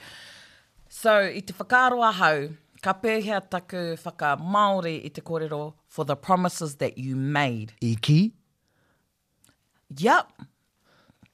So, 0.89 1.13
i 1.23 1.39
te 1.39 1.53
whakāroa 1.53 2.13
hau, 2.13 2.37
Ka 2.81 2.93
pēhea 2.97 3.39
taku 3.53 3.79
whaka 4.03 4.31
Māori 4.53 4.95
i 5.05 5.09
te 5.13 5.21
kōrero 5.21 5.59
for 5.87 6.03
the 6.05 6.15
promises 6.15 6.75
that 6.77 6.97
you 6.97 7.15
made. 7.15 7.73
Iki? 7.79 8.33
Yep. 9.97 10.25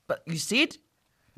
But 0.07 0.23
you 0.25 0.37
said 0.37 0.75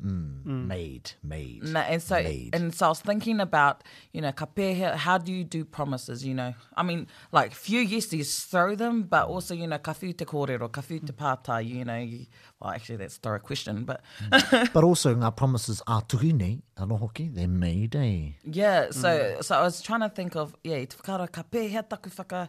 Mm. 0.04 0.42
mm. 0.44 0.66
made, 0.66 1.10
made. 1.22 1.62
Na, 1.62 1.80
and 1.80 2.02
so, 2.02 2.14
made. 2.22 2.54
and 2.54 2.74
so 2.74 2.86
I 2.86 2.88
was 2.90 3.00
thinking 3.00 3.38
about, 3.40 3.82
you 4.12 4.20
know, 4.22 4.32
kapehe, 4.32 4.94
how 4.96 5.18
do 5.18 5.30
you 5.32 5.44
do 5.44 5.64
promises? 5.64 6.24
You 6.24 6.32
know, 6.34 6.54
I 6.76 6.82
mean, 6.82 7.06
like 7.32 7.52
few 7.52 7.80
yes, 7.80 8.10
you 8.12 8.24
throw 8.24 8.74
them, 8.76 9.02
but 9.02 9.28
also, 9.28 9.54
you 9.54 9.66
know, 9.66 9.78
kafu 9.78 10.16
te 10.16 10.24
kōrero, 10.24 10.70
kafu 10.70 11.00
te 11.04 11.12
pāta, 11.12 11.64
you 11.64 11.84
know, 11.84 11.98
you, 11.98 12.26
well, 12.60 12.70
actually, 12.70 12.96
that's 12.96 13.16
a 13.18 13.20
thorough 13.20 13.38
question, 13.38 13.84
but. 13.84 14.00
mm. 14.30 14.68
But 14.72 14.84
also, 14.84 15.18
our 15.20 15.32
promises 15.32 15.82
are 15.86 16.00
tuhine, 16.02 16.62
hoki, 16.78 17.28
they're 17.28 17.46
made, 17.48 17.94
eh? 17.96 18.30
Yeah, 18.44 18.86
mm. 18.86 18.94
so 18.94 19.08
mm. 19.10 19.44
so 19.44 19.56
I 19.58 19.62
was 19.62 19.82
trying 19.82 20.00
to 20.00 20.08
think 20.08 20.34
of, 20.36 20.56
yeah, 20.64 20.78
te 20.86 20.96
whakara, 20.96 21.30
kape, 21.30 21.68
hea 21.68 21.82
taku 21.82 22.08
whaka, 22.10 22.48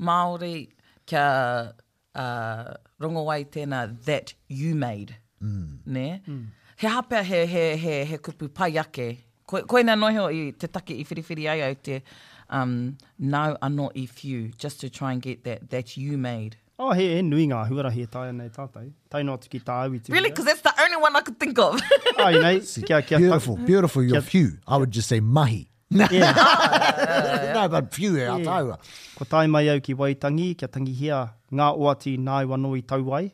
Māori, 0.00 0.68
kia 1.04 1.72
uh, 2.14 2.64
rongo 3.02 3.30
ai 3.30 3.44
tēnā 3.44 4.02
that 4.06 4.32
you 4.48 4.74
made. 4.74 5.16
Mm. 5.42 5.78
Ne? 5.84 6.22
Mm 6.26 6.46
he 6.76 6.86
hapea 6.86 7.22
he, 7.24 7.46
he, 7.46 7.76
he, 7.76 8.04
he 8.04 8.18
kupu 8.18 8.48
pai 8.52 8.78
ake. 8.78 9.18
Ko, 9.46 9.62
koina 9.62 9.96
noho 9.96 10.28
i 10.30 10.52
te 10.52 10.66
take 10.66 10.90
i 10.98 11.04
whiriwhiri 11.06 11.48
ai 11.50 11.60
au 11.68 11.74
te 11.74 12.02
um, 12.50 12.96
now 13.18 13.56
are 13.62 13.70
not 13.70 13.90
i 13.96 14.04
few, 14.06 14.48
just 14.56 14.80
to 14.80 14.88
try 14.90 15.10
and 15.12 15.20
get 15.22 15.42
that, 15.44 15.68
that 15.70 15.96
you 15.96 16.16
made. 16.18 16.56
Oh, 16.78 16.92
he 16.92 17.18
e 17.18 17.22
nui 17.24 17.46
ngā 17.48 17.62
huarahi 17.70 18.02
e 18.04 18.08
tāia 18.12 18.34
nei 18.36 18.50
tātai. 18.56 18.90
Tai 19.10 19.22
nō 19.24 19.38
tuki 19.44 19.60
tā 19.64 19.78
awi 19.86 19.98
tū. 20.00 20.12
Really? 20.12 20.28
Because 20.28 20.44
yeah. 20.46 20.52
that's 20.52 20.62
the 20.76 20.82
only 20.84 20.96
one 20.96 21.16
I 21.16 21.22
could 21.22 21.40
think 21.40 21.58
of. 21.58 21.80
Ai, 22.18 22.34
oh, 22.34 22.40
nei. 22.42 22.58
Kia, 22.60 23.00
kia, 23.02 23.16
beautiful, 23.18 23.56
tā. 23.56 23.64
beautiful, 23.66 24.02
your 24.04 24.20
kia, 24.20 24.30
few. 24.30 24.48
I 24.68 24.76
would 24.76 24.90
just 24.92 25.08
say 25.08 25.18
mahi. 25.20 25.68
Yeah. 25.88 27.54
no, 27.54 27.68
but 27.68 27.92
few 27.94 28.16
e 28.16 28.20
yeah. 28.20 28.72
Ko 29.18 29.24
tai 29.24 29.46
mai 29.48 29.68
au 29.70 29.80
ki 29.80 29.94
Waitangi, 29.94 30.46
kia 30.58 30.68
tangi 30.68 30.92
hia 30.94 31.22
ngā 31.50 31.70
oati 31.78 32.16
nāi 32.18 32.44
wano 32.54 32.76
i 32.76 32.82
tauai 32.82 33.30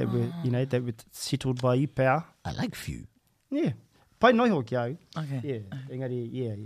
that 0.00 0.10
were 0.10 0.18
mm. 0.20 0.44
you 0.44 0.50
know 0.50 0.64
that 0.64 0.82
were 0.84 0.92
settled 1.12 1.60
by 1.62 1.74
you 1.74 1.86
power. 1.88 2.24
I 2.44 2.52
like 2.52 2.74
few. 2.74 3.06
Yeah. 3.50 3.72
Pai 4.18 4.32
noho 4.32 4.64
ki 4.66 4.76
au. 4.76 4.96
Okay. 5.18 5.40
Yeah. 5.44 5.94
Engari, 5.94 6.20
yeah. 6.32 6.56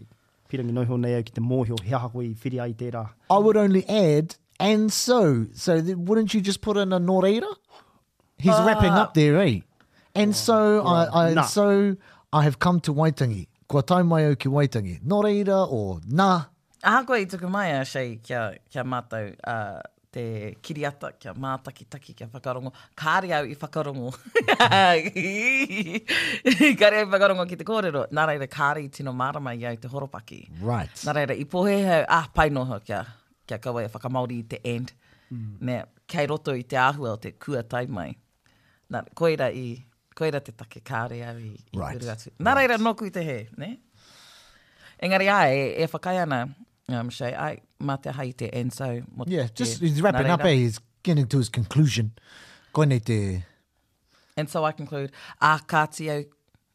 Pirangi 0.48 0.72
noho 0.78 0.98
nei 1.04 1.14
au 1.18 1.22
ki 1.22 1.32
te 1.36 1.42
mōhio, 1.50 1.80
hea 1.90 1.98
hako 2.06 2.20
i 2.20 2.28
whiri 2.42 2.62
ai 2.64 2.72
tērā. 2.82 3.04
I 3.30 3.38
would 3.38 3.56
only 3.56 3.84
add, 3.88 4.36
and 4.60 4.92
so, 4.92 5.46
so 5.54 5.78
wouldn't 6.10 6.34
you 6.34 6.40
just 6.40 6.60
put 6.60 6.76
in 6.76 6.92
a 6.92 7.00
nō 7.00 7.22
He's 8.38 8.52
uh, 8.52 8.64
wrapping 8.66 8.90
up 9.02 9.14
there, 9.14 9.38
eh? 9.38 9.60
And 10.14 10.30
uh, 10.30 10.34
so, 10.34 10.74
yeah. 10.82 10.90
I, 10.90 11.26
I, 11.30 11.34
nah. 11.34 11.42
so, 11.42 11.96
I 12.32 12.42
have 12.42 12.58
come 12.58 12.80
to 12.80 12.92
Waitangi. 12.92 13.46
Kua 13.68 13.82
tau 13.82 14.02
mai 14.02 14.24
au 14.26 14.34
ki 14.34 14.48
Waitangi. 14.48 15.00
Nō 15.02 15.68
or 15.72 16.00
na 16.06 16.26
nā. 16.46 16.46
Ahako 16.84 17.10
i 17.16 17.24
tuku 17.24 17.48
mai 17.48 17.68
a 17.80 17.84
shei 17.86 18.16
kia, 18.22 18.58
kia 18.70 18.84
mātou 18.84 19.34
uh, 19.44 19.80
te 20.14 20.22
kiriata 20.62 21.08
kia 21.18 21.32
mātaki 21.34 21.86
taki 21.90 22.14
kia 22.14 22.28
whakarongo. 22.30 22.70
Kāre 22.98 23.30
au 23.40 23.48
i 23.50 23.56
whakarongo. 23.58 24.12
kāre 26.80 27.00
au 27.00 27.06
i 27.06 27.10
whakarongo 27.10 27.48
ki 27.50 27.58
te 27.60 27.66
kōrero. 27.70 28.04
Nā 28.16 28.26
reira 28.30 28.46
kāre 28.50 28.84
i 28.86 28.90
tino 28.94 29.14
marama 29.22 29.54
i 29.56 29.66
au 29.72 29.80
te 29.82 29.90
horopaki. 29.90 30.40
Right. 30.62 31.00
Nā 31.08 31.14
reira 31.18 31.34
i 31.42 31.46
pohe 31.56 31.74
hau, 31.88 32.02
ah, 32.18 32.28
pai 32.36 32.46
noho 32.58 32.78
kia, 32.86 33.00
kia 33.50 33.58
kawa 33.64 33.82
e 33.86 33.90
whakamauri 33.94 34.42
i 34.44 34.48
te 34.54 34.60
end. 34.76 34.92
Mm. 35.30 35.56
Me 35.68 35.80
kei 36.10 36.28
roto 36.30 36.54
i 36.54 36.62
te 36.68 36.78
āhua 36.80 37.16
o 37.16 37.20
te 37.24 37.34
kua 37.46 37.64
tai 37.70 37.86
mai. 38.00 38.12
Nā, 38.94 39.00
koeira 39.18 39.48
i, 39.56 39.74
koeira 40.18 40.42
te 40.44 40.54
take 40.54 40.84
kāre 40.86 41.24
au 41.32 41.42
i, 41.42 41.54
i 41.56 41.80
right. 41.80 41.98
uru 41.98 42.14
atu. 42.14 42.30
Nā 42.38 42.54
reira 42.60 42.76
right. 42.78 42.86
noku 42.90 43.10
i 43.10 43.14
te 43.16 43.24
he, 43.26 43.40
ne? 43.58 43.72
Engari 45.04 45.26
ai, 45.28 45.56
e, 45.58 45.64
e 45.84 45.88
whakai 45.90 46.20
ana, 46.22 46.42
um, 46.88 47.10
say, 47.10 47.34
I 47.34 47.60
mate 47.80 48.02
haite 48.02 48.50
and 48.52 48.72
so 48.72 49.02
Yeah, 49.26 49.48
just 49.54 49.80
he's 49.80 50.00
wrapping 50.02 50.26
up, 50.26 50.44
eh? 50.44 50.52
He's 50.54 50.80
getting 51.02 51.26
to 51.28 51.38
his 51.38 51.48
conclusion. 51.48 52.12
Koine 52.74 53.02
te... 53.04 53.44
And 54.36 54.48
so 54.48 54.64
I 54.64 54.72
conclude, 54.72 55.12
a 55.40 55.60
kātia 55.64 56.26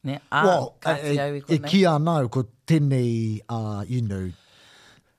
ne, 0.05 0.17
a 0.31 0.45
well, 0.45 0.77
kātia 0.79 1.43
i 1.49 1.53
E 1.55 1.59
ki 1.59 1.81
anā, 1.81 2.31
ko 2.31 2.45
tēnei, 2.65 3.41
uh, 3.49 3.83
you 3.85 4.01
know, 4.01 4.31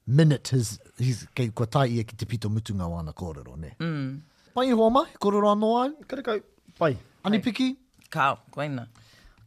minute 0.06 0.48
his, 0.48 0.78
he's, 0.96 1.26
kei 1.34 1.48
kua 1.50 1.66
tai 1.66 1.88
ia 1.88 2.02
ki 2.02 2.16
te 2.16 2.24
pito 2.24 2.48
mutunga 2.48 2.88
wāna 2.88 3.12
kōrero, 3.14 3.58
ne? 3.58 3.72
Mm. 3.78 4.22
Pai 4.54 4.70
hoa 4.70 4.88
mai, 4.90 5.04
kōrero 5.20 5.52
anō 5.52 5.70
ai. 5.82 5.90
Kare 6.08 6.22
kau, 6.22 6.38
pai. 6.78 6.96
Ani 7.26 7.40
piki? 7.40 7.76
Ka, 8.08 8.36
Kā, 8.36 8.38
koina. 8.54 8.86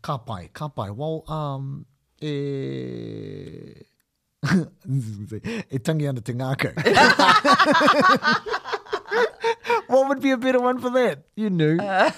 Ka 0.04 0.20
pai, 0.20 0.52
ka 0.54 0.68
pai. 0.70 0.92
Well, 0.92 1.24
um, 1.28 1.88
e... 2.22 3.74
e 5.74 5.78
tangi 5.86 6.06
ana 6.10 6.22
te 6.28 6.34
ngākau. 6.40 6.74
What 9.94 10.04
would 10.10 10.22
be 10.26 10.32
a 10.32 10.38
better 10.44 10.60
one 10.60 10.80
for 10.84 10.90
that? 11.00 11.24
You 11.36 11.50
knew. 11.50 11.78
Uh, 11.78 12.12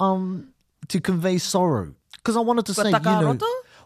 um, 0.00 0.48
to 0.88 1.00
convey 1.00 1.38
sorrow. 1.38 1.94
Because 2.14 2.36
I 2.36 2.40
wanted 2.40 2.66
to 2.66 2.74
say, 2.74 2.88
you 2.90 3.16
know. 3.22 3.38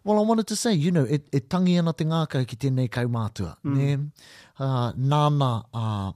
Well, 0.05 0.19
I 0.19 0.23
wanted 0.23 0.47
to 0.49 0.57
say, 0.57 0.73
you 0.73 0.91
know, 0.91 1.05
e, 1.09 1.19
e, 1.33 1.41
tangi 1.41 1.77
ana 1.79 1.93
te 1.93 2.05
ngākau 2.05 2.47
ki 2.53 2.57
tēnei 2.57 2.89
kaumātua. 2.89 3.57
Mm. 3.65 3.77
Ne? 3.77 4.11
Uh, 4.59 4.93
nāna, 5.13 5.51
uh, 5.73 6.13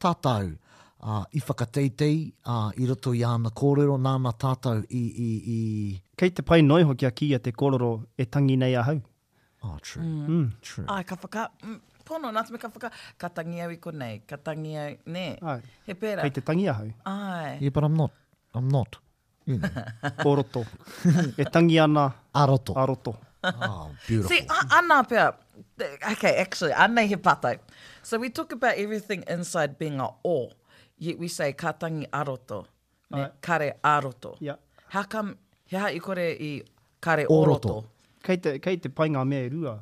tātau, 0.00 0.56
uh, 1.02 1.24
i 1.38 1.40
whakateitei, 1.40 2.32
uh, 2.44 2.72
i 2.78 2.88
roto 2.88 3.12
i 3.12 3.20
āna 3.28 3.52
kōrero, 3.62 3.98
nāna 4.08 4.32
tātou 4.46 4.80
i, 4.90 5.02
i, 5.28 5.30
i... 5.58 5.94
Kei 6.18 6.30
te 6.34 6.42
pai 6.42 6.60
noi 6.66 6.82
hoki 6.88 7.06
a 7.06 7.12
kia 7.12 7.38
te 7.38 7.52
kōrero 7.54 7.92
e 8.18 8.26
tangi 8.36 8.56
nei 8.58 8.74
ahau? 8.82 8.98
Oh, 9.64 9.78
true. 9.80 10.02
Mm. 10.02 10.26
mm. 10.26 10.28
Mm. 10.28 10.52
True. 10.60 10.84
Ai, 10.88 11.02
ka 11.04 11.14
whaka... 11.14 11.48
Mm, 11.62 11.80
pono, 12.04 12.30
nāt 12.34 12.50
me 12.50 12.58
ka 12.58 12.68
whaka... 12.68 12.90
Ka 13.18 13.28
tangi 13.28 13.60
au 13.62 13.70
i 13.70 13.78
ko 13.78 13.92
nei. 13.94 14.20
Ka 14.26 14.36
tangi 14.36 14.74
au... 14.84 14.94
Nē. 15.06 15.24
Ai. 15.46 15.60
He 15.86 15.94
pēra. 15.94 16.24
Kei 16.26 16.34
te 16.38 16.42
tangi 16.50 16.66
ahau. 16.72 16.88
Ai. 17.06 17.58
Yeah, 17.62 17.70
but 17.76 17.84
I'm 17.86 17.94
not. 17.98 18.12
I'm 18.54 18.68
not. 18.68 18.98
You 19.46 19.58
know. 19.62 19.70
Oroto. 20.30 20.64
e 21.38 21.44
tangi 21.46 21.78
ana... 21.82 22.08
Aroto. 22.34 22.74
Aroto. 22.82 23.14
Oh, 23.44 23.90
beautiful. 24.08 24.28
See, 24.34 24.42
a, 24.48 24.80
ana 24.82 25.02
pia. 25.04 25.28
Okay, 26.12 26.36
actually, 26.42 26.72
anei 26.72 27.06
he 27.06 27.16
patai. 27.16 27.58
So 28.02 28.18
we 28.18 28.30
talk 28.30 28.52
about 28.52 28.74
everything 28.76 29.24
inside 29.28 29.78
being 29.78 29.98
a 30.00 30.10
o, 30.24 30.50
yet 30.98 31.18
we 31.18 31.26
say 31.28 31.52
ka 31.52 31.72
tangi 31.72 32.06
aroto. 32.12 32.66
Ne, 33.10 33.30
kare 33.40 33.74
aroto. 33.82 34.36
Yeah. 34.38 34.56
How 34.90 35.02
come, 35.02 35.36
he 35.66 35.76
ha 35.76 35.86
i 35.86 35.98
kore 35.98 36.22
i 36.38 36.62
kare 37.02 37.26
oroto? 37.26 37.58
oroto 37.58 37.84
kei 38.22 38.36
te, 38.38 38.52
kei 38.64 38.76
te 38.78 38.88
painga 38.88 39.24
mea 39.26 39.42
e 39.46 39.48
rua. 39.48 39.78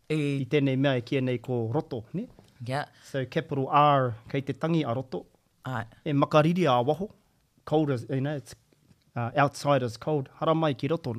hey. 0.09 0.35
i 0.42 0.47
tēnei 0.51 0.77
mea 0.79 0.99
e 0.99 1.03
kia 1.03 1.21
nei 1.25 1.40
ko 1.42 1.66
roto, 1.75 2.05
ne? 2.14 2.27
Yeah. 2.66 2.87
So 3.11 3.25
capital 3.31 3.66
R, 3.73 4.12
kei 4.31 4.42
te 4.47 4.53
tangi 4.55 4.85
a 4.85 4.94
roto. 4.94 5.25
Right. 5.66 5.90
E 6.05 6.12
makariri 6.12 6.68
a 6.71 6.77
waho. 6.85 7.09
Cold 7.64 7.90
as, 7.90 8.07
you 8.09 8.21
know, 8.21 8.37
it's 8.37 8.55
uh, 9.16 9.31
outside 9.37 9.83
as 9.83 9.97
cold. 9.97 10.29
Hara 10.38 10.55
mai 10.55 10.73
ki 10.75 10.88
roto. 10.88 11.14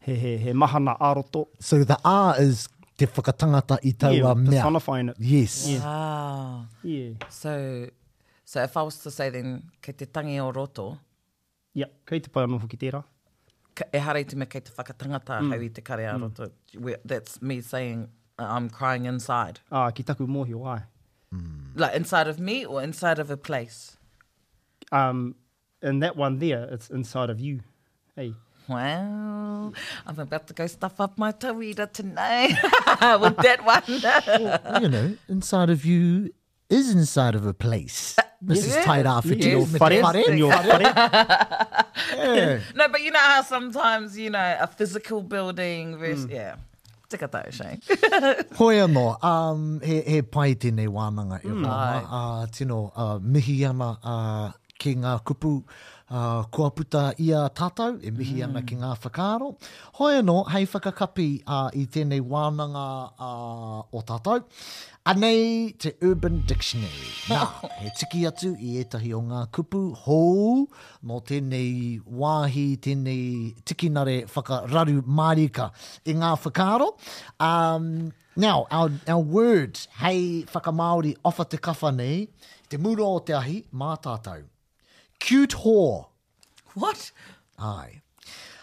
He, 0.00 0.14
he, 0.16 0.36
he 0.38 0.50
mahana 0.50 0.96
a 0.98 1.14
roto. 1.14 1.48
So 1.60 1.82
the 1.84 1.98
R 2.04 2.40
is 2.40 2.68
te 2.96 3.06
whakatangata 3.06 3.78
i 3.84 3.92
tau 3.98 4.10
yeah, 4.10 4.30
a 4.30 4.34
mea. 4.34 4.52
Yeah, 4.52 4.62
personifying 4.62 5.08
it. 5.10 5.16
Yes. 5.18 5.66
Wow. 5.66 5.78
Ah. 5.84 6.66
Yeah. 6.82 7.10
So, 7.28 7.90
so 8.46 8.62
if 8.62 8.76
I 8.76 8.82
was 8.82 8.96
to 9.00 9.10
say 9.10 9.28
then, 9.30 9.64
kei 9.82 9.92
te 9.92 10.06
tangi 10.06 10.38
o 10.40 10.50
roto, 10.50 10.98
Yeah. 11.76 11.92
kei 12.08 12.20
te 12.24 12.30
pai 12.32 12.46
anō 12.46 12.58
hoki 12.62 12.78
tērā. 12.80 13.02
E 13.92 14.00
hara 14.00 14.22
i 14.22 14.24
te 14.24 14.36
mea 14.40 14.48
kei 14.48 14.62
te 14.64 14.72
whakatangata 14.78 15.42
mm. 15.42 15.52
hau 15.52 15.66
te 15.78 15.82
kare 15.84 16.04
mm. 16.08 17.02
that's 17.10 17.34
me 17.42 17.58
saying 17.60 18.06
uh, 18.38 18.46
I'm 18.48 18.70
crying 18.78 19.04
inside. 19.10 19.60
Ah, 19.70 19.90
ki 19.90 20.02
taku 20.08 20.26
mōhi 20.38 20.56
o 20.56 20.64
ai. 20.72 20.78
Mm. 21.34 21.78
Like 21.78 21.94
inside 22.00 22.28
of 22.32 22.40
me 22.40 22.64
or 22.64 22.82
inside 22.82 23.18
of 23.18 23.30
a 23.30 23.36
place? 23.36 23.98
Um, 24.90 25.34
in 25.82 25.98
that 26.00 26.16
one 26.16 26.38
there, 26.38 26.64
it's 26.72 26.88
inside 26.88 27.28
of 27.28 27.38
you. 27.40 27.60
Hey. 28.16 28.32
Wow, 28.68 29.72
I'm 30.08 30.18
about 30.18 30.48
to 30.48 30.54
go 30.60 30.66
stuff 30.66 31.00
up 31.00 31.16
my 31.18 31.30
tawira 31.30 31.84
tonight 31.92 32.56
with 33.20 33.36
that 33.36 33.64
one. 33.64 34.00
well, 34.02 34.82
you 34.82 34.88
know, 34.88 35.16
inside 35.28 35.70
of 35.70 35.84
you 35.84 36.32
is 36.68 36.90
inside 36.92 37.34
of 37.34 37.46
a 37.46 37.54
place. 37.54 38.14
Uh, 38.18 38.22
This 38.42 38.66
is 38.66 38.76
tied 38.84 39.06
off 39.06 39.24
into 39.26 39.48
yeah. 39.48 39.56
your 39.56 39.64
whare. 39.64 40.30
In 40.30 40.36
your 40.38 40.48
whare. 40.48 40.80
yeah. 42.60 42.60
No, 42.74 42.86
but 42.88 43.00
you 43.02 43.10
know 43.10 43.18
how 43.18 43.42
sometimes, 43.42 44.16
you 44.18 44.28
know, 44.30 44.56
a 44.60 44.66
physical 44.66 45.22
building 45.22 45.96
versus, 45.98 46.26
mm. 46.26 46.32
yeah. 46.36 46.56
Tika 47.08 47.26
tau, 47.28 47.48
Shane. 47.50 47.80
Hoi 48.60 48.80
um, 48.82 49.80
he, 49.82 50.00
he 50.02 50.22
pai 50.22 50.54
tēnei 50.54 50.86
wānanga 50.88 51.38
e 51.44 51.48
mm. 51.48 51.64
wāma. 51.64 52.02
Uh, 52.10 52.46
tino, 52.52 52.92
uh, 52.94 53.18
mihiyama 53.20 53.96
uh, 54.04 54.52
ki 54.78 54.94
ngā 54.96 55.22
kupu 55.24 55.62
uh, 56.10 56.42
kua 56.50 56.70
puta 56.70 57.12
ia 57.18 57.46
tātou, 57.56 57.98
e 58.02 58.10
mihi 58.10 58.40
mm. 58.40 58.48
ana 58.48 58.62
ki 58.66 58.78
ngā 58.82 58.90
whakaaro. 59.04 59.50
Hoi 59.98 60.18
anō, 60.22 60.36
hei 60.54 60.64
whakakapi 60.66 61.28
uh, 61.46 61.70
i 61.74 61.86
tēnei 61.92 62.20
wānanga 62.34 62.86
uh, 63.28 63.80
o 63.92 64.02
tātou. 64.08 64.44
A 65.06 65.12
nei 65.14 65.70
te 65.78 65.92
Urban 66.02 66.40
Dictionary. 66.50 67.10
Nā, 67.30 67.70
he 67.80 67.92
tiki 67.98 68.24
atu 68.30 68.54
i 68.58 68.76
etahi 68.82 69.12
o 69.14 69.20
ngā 69.30 69.44
kupu 69.56 69.84
hou 70.06 70.66
no 71.06 71.20
tēnei 71.30 72.00
wāhi, 72.22 72.68
tēnei 72.82 73.54
tikinare 73.68 74.20
whakararu 74.34 75.00
mārika 75.06 75.70
i 76.04 76.16
ngā 76.22 76.32
whakaaro. 76.42 76.90
Um, 77.38 78.12
now, 78.34 78.66
our, 78.70 78.90
our 79.06 79.22
words, 79.22 79.86
hei 80.02 80.42
whakamaori 80.52 81.16
ofa 81.24 81.46
te 81.54 81.56
kafa 81.56 81.94
nei, 81.94 82.26
te 82.68 82.76
muro 82.82 83.06
o 83.14 83.20
te 83.22 83.32
ahi, 83.38 83.62
mā 83.72 83.94
tātou. 84.02 84.42
Cute 85.18 85.50
whore. 85.54 86.08
What? 86.74 87.10
Aye. 87.58 88.02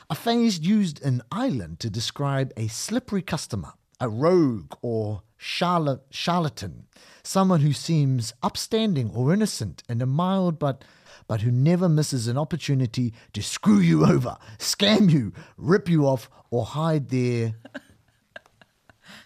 A 0.09 0.15
phrase 0.15 0.59
used 0.59 0.99
in 1.01 1.21
Ireland 1.31 1.79
to 1.79 1.89
describe 1.89 2.53
a 2.55 2.67
slippery 2.67 3.21
customer, 3.21 3.73
a 3.99 4.07
rogue 4.07 4.73
or 4.81 5.23
charla- 5.39 6.01
charlatan, 6.11 6.85
someone 7.23 7.61
who 7.61 7.73
seems 7.73 8.33
upstanding 8.43 9.09
or 9.11 9.33
innocent 9.33 9.83
and 9.89 10.01
a 10.01 10.05
mild 10.05 10.59
but 10.59 10.83
but 11.25 11.39
who 11.41 11.51
never 11.51 11.87
misses 11.87 12.27
an 12.27 12.37
opportunity 12.37 13.13
to 13.31 13.41
screw 13.41 13.79
you 13.79 14.05
over, 14.05 14.35
scam 14.57 15.09
you, 15.09 15.31
rip 15.57 15.87
you 15.87 16.05
off, 16.05 16.29
or 16.51 16.65
hide 16.65 17.07
their 17.09 17.55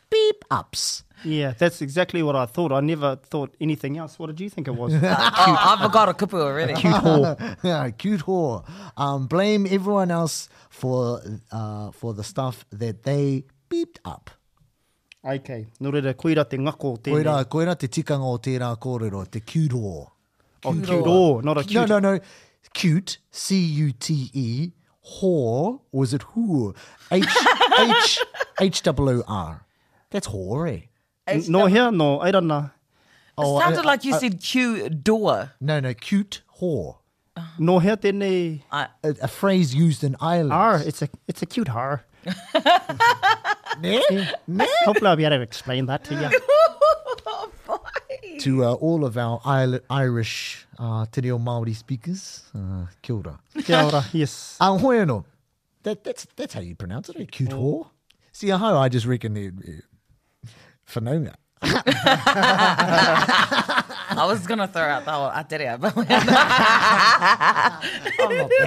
beep 0.09 0.45
ups. 0.49 1.03
Yeah, 1.23 1.53
that's 1.57 1.81
exactly 1.81 2.21
what 2.21 2.35
I 2.35 2.45
thought. 2.45 2.71
I 2.71 2.79
never 2.79 3.15
thought 3.15 3.55
anything 3.59 3.97
else. 3.97 4.19
What 4.19 4.27
did 4.27 4.39
you 4.39 4.49
think 4.49 4.67
it 4.67 4.71
was? 4.71 4.93
oh, 4.93 4.97
I 5.03 5.77
forgot 5.81 6.09
a 6.09 6.13
kupu 6.13 6.39
already. 6.39 6.73
cute 6.75 6.93
whore. 6.93 7.57
yeah, 7.63 7.89
cute 7.89 8.21
whore. 8.23 8.63
Um, 8.95 9.25
blame 9.25 9.65
everyone 9.69 10.11
else 10.11 10.47
for 10.69 11.21
uh, 11.51 11.91
for 11.91 12.13
the 12.13 12.23
stuff 12.23 12.65
that 12.71 13.03
they 13.03 13.45
beeped 13.69 13.97
up. 14.05 14.29
Okay. 15.25 15.65
No 15.79 15.91
reira, 15.91 16.13
koira 16.13 16.47
te 16.47 16.57
ngako 16.57 16.99
tēnei. 17.01 17.23
Koira, 17.23 17.43
koira 17.45 17.75
te 17.77 17.87
tikanga 17.87 18.23
o 18.31 18.37
tērā 18.37 18.69
kōrero, 18.79 19.27
te 19.29 19.39
cute 19.41 19.71
whore. 19.73 20.07
Oh, 20.63 20.71
cute 20.71 20.85
whore, 20.89 21.43
not 21.43 21.57
a 21.57 21.63
cute. 21.63 21.89
No, 21.89 21.99
no, 21.99 22.13
no. 22.13 22.19
Cute, 22.73 23.17
C-U-T-E, 23.31 24.71
whore, 25.17 25.81
or 25.91 26.03
is 26.03 26.13
it 26.13 26.21
whore? 26.21 26.75
H, 27.11 27.25
H, 27.81 28.19
H-W-R. 28.61 29.66
That's 30.09 30.27
hoary. 30.27 30.89
No, 31.47 31.65
here, 31.65 31.91
no, 31.91 32.21
I 32.21 32.31
don't 32.31 32.47
know. 32.47 32.69
Oh, 33.37 33.57
it 33.57 33.61
sounded 33.61 33.81
I, 33.81 33.83
like 33.83 34.05
you 34.05 34.13
I, 34.13 34.17
said 34.19 34.41
cute 34.41 35.03
door. 35.03 35.51
No, 35.59 35.79
no, 35.79 35.93
cute 35.93 36.41
whore. 36.59 36.97
Uh-huh. 37.35 37.47
No 37.59 37.79
here 37.79 37.95
tene. 37.97 38.63
Uh, 38.71 38.87
a, 39.03 39.15
a 39.23 39.27
phrase 39.27 39.75
used 39.75 40.03
in 40.03 40.15
Ireland. 40.19 40.53
R, 40.53 40.81
it's 40.83 41.03
a 41.03 41.09
it's 41.27 41.43
a 41.43 41.45
cute 41.45 41.67
har. 41.67 42.03
Hopefully 43.77 45.07
I'll 45.07 45.15
be 45.15 45.23
able 45.25 45.37
to 45.37 45.41
explain 45.41 45.85
that 45.85 46.03
to 46.05 46.15
you. 46.15 48.39
to 48.39 48.65
uh, 48.65 48.73
all 48.73 49.05
of 49.05 49.17
our 49.17 49.39
Irish 49.91 50.65
uh, 50.79 51.05
Te 51.11 51.21
Reo 51.21 51.37
Māori 51.37 51.75
speakers, 51.75 52.43
uh, 52.57 52.87
kia 53.03 53.15
ora. 53.17 53.39
Kia 53.63 53.81
ora, 53.83 54.03
yes. 54.13 54.57
no. 54.61 55.25
That, 55.83 56.03
that's, 56.03 56.27
that's 56.35 56.53
how 56.53 56.59
you 56.59 56.75
pronounce 56.75 57.07
it, 57.07 57.15
a 57.15 57.25
cute 57.25 57.53
oh. 57.53 57.85
whore. 57.85 57.89
See, 58.33 58.49
how 58.49 58.77
I 58.77 58.89
just 58.89 59.05
reckon 59.05 59.37
it, 59.37 59.53
it 59.61 59.83
whanaunga. 60.87 61.35
I 61.61 61.73
was 64.27 64.45
going 64.45 64.59
to 64.59 64.67
throw 64.67 64.83
out 64.83 65.05
that 65.05 65.17
one. 65.17 65.31
I 65.33 65.41
did 65.43 65.61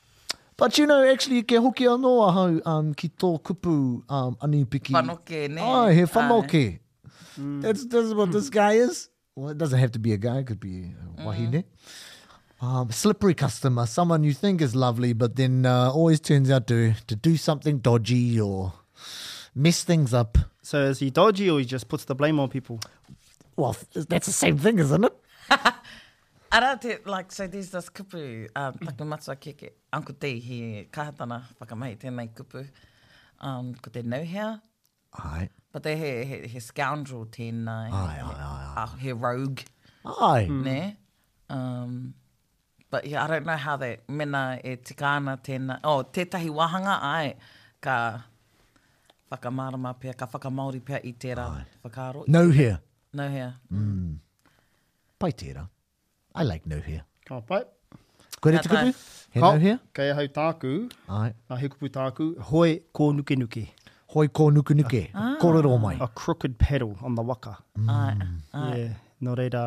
But 0.56 0.78
you 0.78 0.86
know, 0.86 1.06
actually, 1.10 1.42
ke 1.42 1.56
hoki 1.56 1.84
anō 1.84 2.20
aho 2.28 2.60
um, 2.66 2.94
ki 2.94 3.08
tō 3.08 3.38
kupu 3.42 4.02
um, 4.10 4.36
anipiki. 4.42 4.92
Whanoke, 4.92 5.48
ne? 5.50 5.60
Ai, 5.62 5.92
he 5.94 6.02
whanoke. 6.02 6.78
Mm. 7.40 7.62
That's, 7.62 7.86
that's 7.86 8.12
what 8.12 8.28
mm. 8.28 8.32
this 8.32 8.50
guy 8.50 8.72
is. 8.74 9.08
Well, 9.36 9.50
it 9.50 9.58
doesn't 9.58 9.78
have 9.78 9.92
to 9.92 9.98
be 9.98 10.12
a 10.12 10.18
guy. 10.18 10.38
It 10.38 10.46
could 10.46 10.60
be 10.60 10.92
a 10.92 11.16
mm. 11.20 11.24
wahine. 11.24 11.50
Mm 11.52 11.64
um, 12.62 12.90
slippery 12.90 13.34
customer, 13.34 13.86
someone 13.86 14.22
you 14.22 14.32
think 14.34 14.60
is 14.60 14.74
lovely, 14.76 15.12
but 15.12 15.36
then 15.36 15.64
uh, 15.64 15.90
always 15.90 16.20
turns 16.20 16.50
out 16.50 16.66
to 16.66 16.94
to 17.06 17.16
do 17.16 17.36
something 17.36 17.78
dodgy 17.78 18.40
or 18.40 18.72
mess 19.54 19.82
things 19.82 20.12
up. 20.12 20.36
So 20.62 20.84
is 20.84 20.98
he 20.98 21.10
dodgy 21.10 21.48
or 21.50 21.58
he 21.58 21.64
just 21.64 21.88
puts 21.88 22.04
the 22.04 22.14
blame 22.14 22.38
on 22.38 22.48
people? 22.48 22.80
Well, 23.56 23.76
that's 23.94 24.26
the 24.26 24.32
same 24.32 24.58
thing, 24.58 24.78
isn't 24.78 25.04
it? 25.04 25.12
I 26.52 26.58
don't 26.58 26.82
think, 26.82 27.06
like, 27.06 27.30
so 27.30 27.46
there's 27.46 27.70
this 27.70 27.88
kupu, 27.90 28.48
um, 28.56 28.74
taku 28.74 29.04
matua 29.04 29.36
keke, 29.36 29.70
Uncle 29.92 30.16
D, 30.18 30.40
he 30.40 30.84
kahatana, 30.90 31.44
whakamai, 31.62 31.96
tēnei 31.96 32.28
kupu, 32.34 32.66
um, 33.40 33.72
ko 33.76 33.88
te 33.90 34.02
nauhea. 34.02 34.60
Ai. 35.14 35.48
But 35.72 35.84
they 35.84 35.96
here, 35.96 36.24
he, 36.24 36.48
he 36.48 36.58
scoundrel 36.60 37.26
tēnei. 37.26 37.92
Ai, 37.92 38.20
ai, 38.20 38.20
ai, 38.36 38.72
ai. 38.82 38.88
he 38.98 39.12
rogue. 39.12 39.60
Ai. 40.04 40.46
Ne? 40.50 40.96
Hmm. 41.48 41.56
Um, 41.56 42.14
But 42.90 43.06
yeah, 43.06 43.22
I 43.24 43.28
don't 43.28 43.46
know 43.46 43.56
how 43.66 43.76
they 43.76 43.96
mena 44.08 44.58
e 44.64 44.72
tikana 44.86 45.34
tēnā. 45.48 45.76
Oh, 45.84 46.02
tētahi 46.16 46.48
wahanga 46.58 46.96
ai 47.08 47.34
ka 47.86 47.96
whakamārama 49.32 49.92
pia, 50.00 50.14
ka 50.22 50.26
whakamauri 50.32 50.80
pia 50.88 50.98
i 51.10 51.12
tērā 51.24 51.44
whakaaro. 51.84 52.24
No 52.26 52.50
here. 52.50 52.78
No 53.20 53.28
here. 53.34 53.52
Mm. 53.72 54.18
Pai 55.20 55.30
tērā. 55.42 55.68
I 56.34 56.42
like 56.48 56.66
no 56.74 56.80
here. 56.88 57.04
Ka 57.30 57.38
pai. 57.52 57.60
Koe 58.40 58.56
rei 58.56 58.58
tukupu? 58.58 58.96
He 59.36 59.40
no 59.46 59.52
here? 59.66 59.78
Kei 60.00 60.10
hau 60.20 60.26
tāku. 60.40 60.74
Ai. 61.20 61.30
Nā 61.50 61.60
he 61.62 61.70
kupu 61.76 61.92
tāku. 62.00 62.28
Hoi 62.52 62.70
kō 63.00 63.10
nuke 63.20 63.38
nuke. 63.44 63.66
Hoi 64.16 64.26
kō 64.40 64.50
nuke 64.58 64.74
nuke. 64.82 65.04
Ah. 65.14 65.32
Kororo 65.46 65.76
mai. 65.86 65.96
A 66.00 66.08
crooked 66.08 66.58
pedal 66.58 66.96
on 67.02 67.14
the 67.14 67.22
waka. 67.22 67.56
Mm. 67.78 67.98
Ai. 67.98 68.34
Ai. 68.64 68.80
Yeah. 68.80 69.00
Nō 69.22 69.30
no 69.32 69.38
reira 69.44 69.66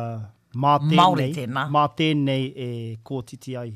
mā 0.60 0.74
tēnei, 0.82 1.32
tēnā. 1.34 1.66
mā 1.72 1.84
tēnei 1.98 2.48
e 2.62 2.68
kō 3.06 3.18
titi 3.30 3.56
ai, 3.58 3.74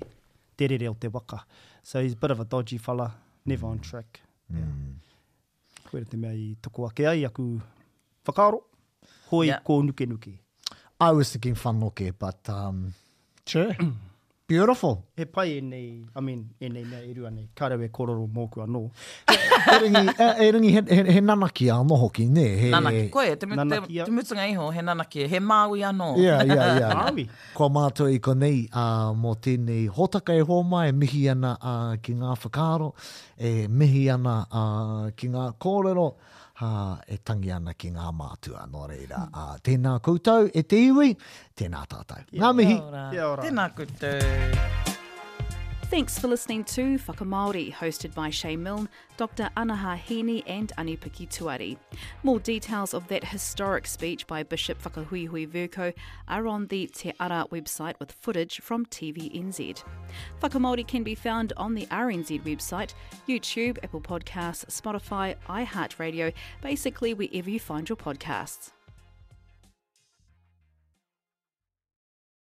te 0.59 0.69
re 0.71 0.79
reo 0.81 0.95
te 0.95 1.11
waka. 1.12 1.41
So 1.83 2.01
he's 2.03 2.12
a 2.12 2.17
bit 2.21 2.31
of 2.31 2.41
a 2.41 2.45
dodgy 2.45 2.79
fella, 2.79 3.11
never 3.47 3.67
mm. 3.67 3.71
on 3.71 3.79
track. 3.81 4.21
Yeah. 4.49 4.67
Mm. 4.67 4.99
Koe 5.91 6.03
te 6.05 6.17
mea 6.21 6.35
i 6.37 6.53
toko 6.62 6.87
ake 6.88 7.07
ai, 7.09 7.23
aku 7.29 7.59
whakaaro, 8.29 8.61
hoi 9.31 9.47
yeah. 9.51 9.62
kō 9.64 9.81
nuke 9.88 10.07
nuke. 10.11 10.37
I 11.01 11.12
was 11.12 11.31
thinking 11.33 11.55
whanoke, 11.57 12.11
but 12.19 12.49
um, 12.51 12.93
sure. 13.47 13.75
Beautiful. 14.49 14.97
He 15.17 15.27
pai 15.27 15.59
e 15.59 15.61
nei, 15.61 16.07
I 16.17 16.21
mean, 16.23 16.49
e 16.59 16.69
nei 16.71 16.83
nei 16.85 17.11
e 17.11 17.13
rua 17.15 17.29
nei, 17.29 17.51
karewe 17.53 17.91
kororo 17.91 18.25
mōku 18.33 18.63
anō. 18.65 18.89
e 19.69 19.79
rungi, 19.79 20.09
e 20.41 20.51
rungi, 20.51 20.71
he, 20.73 20.81
he, 20.89 21.13
he 21.13 21.21
nanaki 21.21 21.67
anō 21.69 21.99
hoki, 22.01 22.25
ne? 22.33 22.47
He, 22.57 22.71
nanaki, 22.73 23.11
koe, 23.13 23.35
te, 23.37 23.45
nanaki 23.45 23.87
te, 23.87 23.95
te, 23.95 24.05
te 24.07 24.11
mutunga 24.17 24.47
iho, 24.49 24.71
he 24.73 24.81
nanaki, 24.81 25.29
he 25.29 25.39
māui 25.41 25.85
anō. 25.85 26.15
Yeah, 26.19 26.43
yeah, 26.45 26.79
yeah. 26.79 26.95
Māui. 26.97 27.27
Ko 27.55 27.69
mātou 27.73 28.09
i 28.15 28.23
ko 28.25 28.33
nei, 28.37 28.63
mō 28.73 29.35
tēnei 29.45 29.85
hōtaka 29.93 30.33
e 30.41 30.49
hōma, 30.49 30.87
e 30.89 30.97
mihi 30.97 31.27
ana 31.29 31.53
ki 32.01 32.17
ngā 32.17 32.33
whakaro, 32.41 32.95
e 33.37 33.67
mihi 33.69 34.07
ana 34.17 34.39
ki 35.17 35.29
ngā 35.35 35.45
kōrero, 35.61 36.09
ha 36.61 36.99
e 37.07 37.18
tangi 37.25 37.53
ana 37.55 37.73
ki 37.79 37.92
ngā 37.97 38.07
mātua 38.23 38.64
no 38.73 38.87
reira. 38.90 39.21
Mm. 39.25 39.31
Uh, 39.42 39.59
tēnā 39.68 39.94
koutou, 40.09 40.51
e 40.51 40.64
te 40.73 40.81
iwi, 40.88 41.12
tēnā 41.61 41.85
tātou. 41.94 42.25
Kia 42.33 42.42
ngā 42.44 42.53
mihi. 42.62 42.77
Tēnā 42.81 43.71
koutou. 43.79 44.18
Tēnā 44.18 44.66
koutou. 44.75 44.75
Thanks 45.90 46.18
for 46.18 46.29
listening 46.29 46.64
to 46.64 46.98
Whaka 46.98 47.24
hosted 47.72 48.12
by 48.14 48.29
Shay 48.29 48.57
Milne, 48.57 48.90
Dr. 49.16 49.48
Anaha 49.57 49.98
Hini 49.98 50.42
and 50.46 50.70
Anupaki 50.77 51.27
Tuari. 51.27 51.79
More 52.22 52.38
details 52.40 52.92
of 52.92 53.09
that 53.09 53.24
historic 53.24 53.87
speech 53.87 54.27
by 54.27 54.42
Bishop 54.42 54.83
Whakahuihui 54.83 55.48
Virko 55.48 55.94
are 56.29 56.46
on 56.46 56.66
the 56.66 56.88
Te 56.88 57.14
Ara 57.18 57.46
website 57.51 57.94
with 58.01 58.12
footage 58.12 58.61
from 58.61 58.85
TVNZ. 58.85 59.83
Whaka 60.42 60.85
can 60.87 61.05
be 61.05 61.14
found 61.14 61.55
on 61.57 61.72
the 61.74 61.87
RNZ 61.87 62.42
website, 62.42 62.92
YouTube, 63.27 63.79
Apple 63.83 64.03
Podcasts, 64.03 64.66
Spotify, 64.68 65.37
iHeartRadio, 65.48 66.35
basically 66.61 67.14
wherever 67.14 67.48
you 67.48 67.59
find 67.59 67.88
your 67.88 67.96
podcasts. 67.96 68.78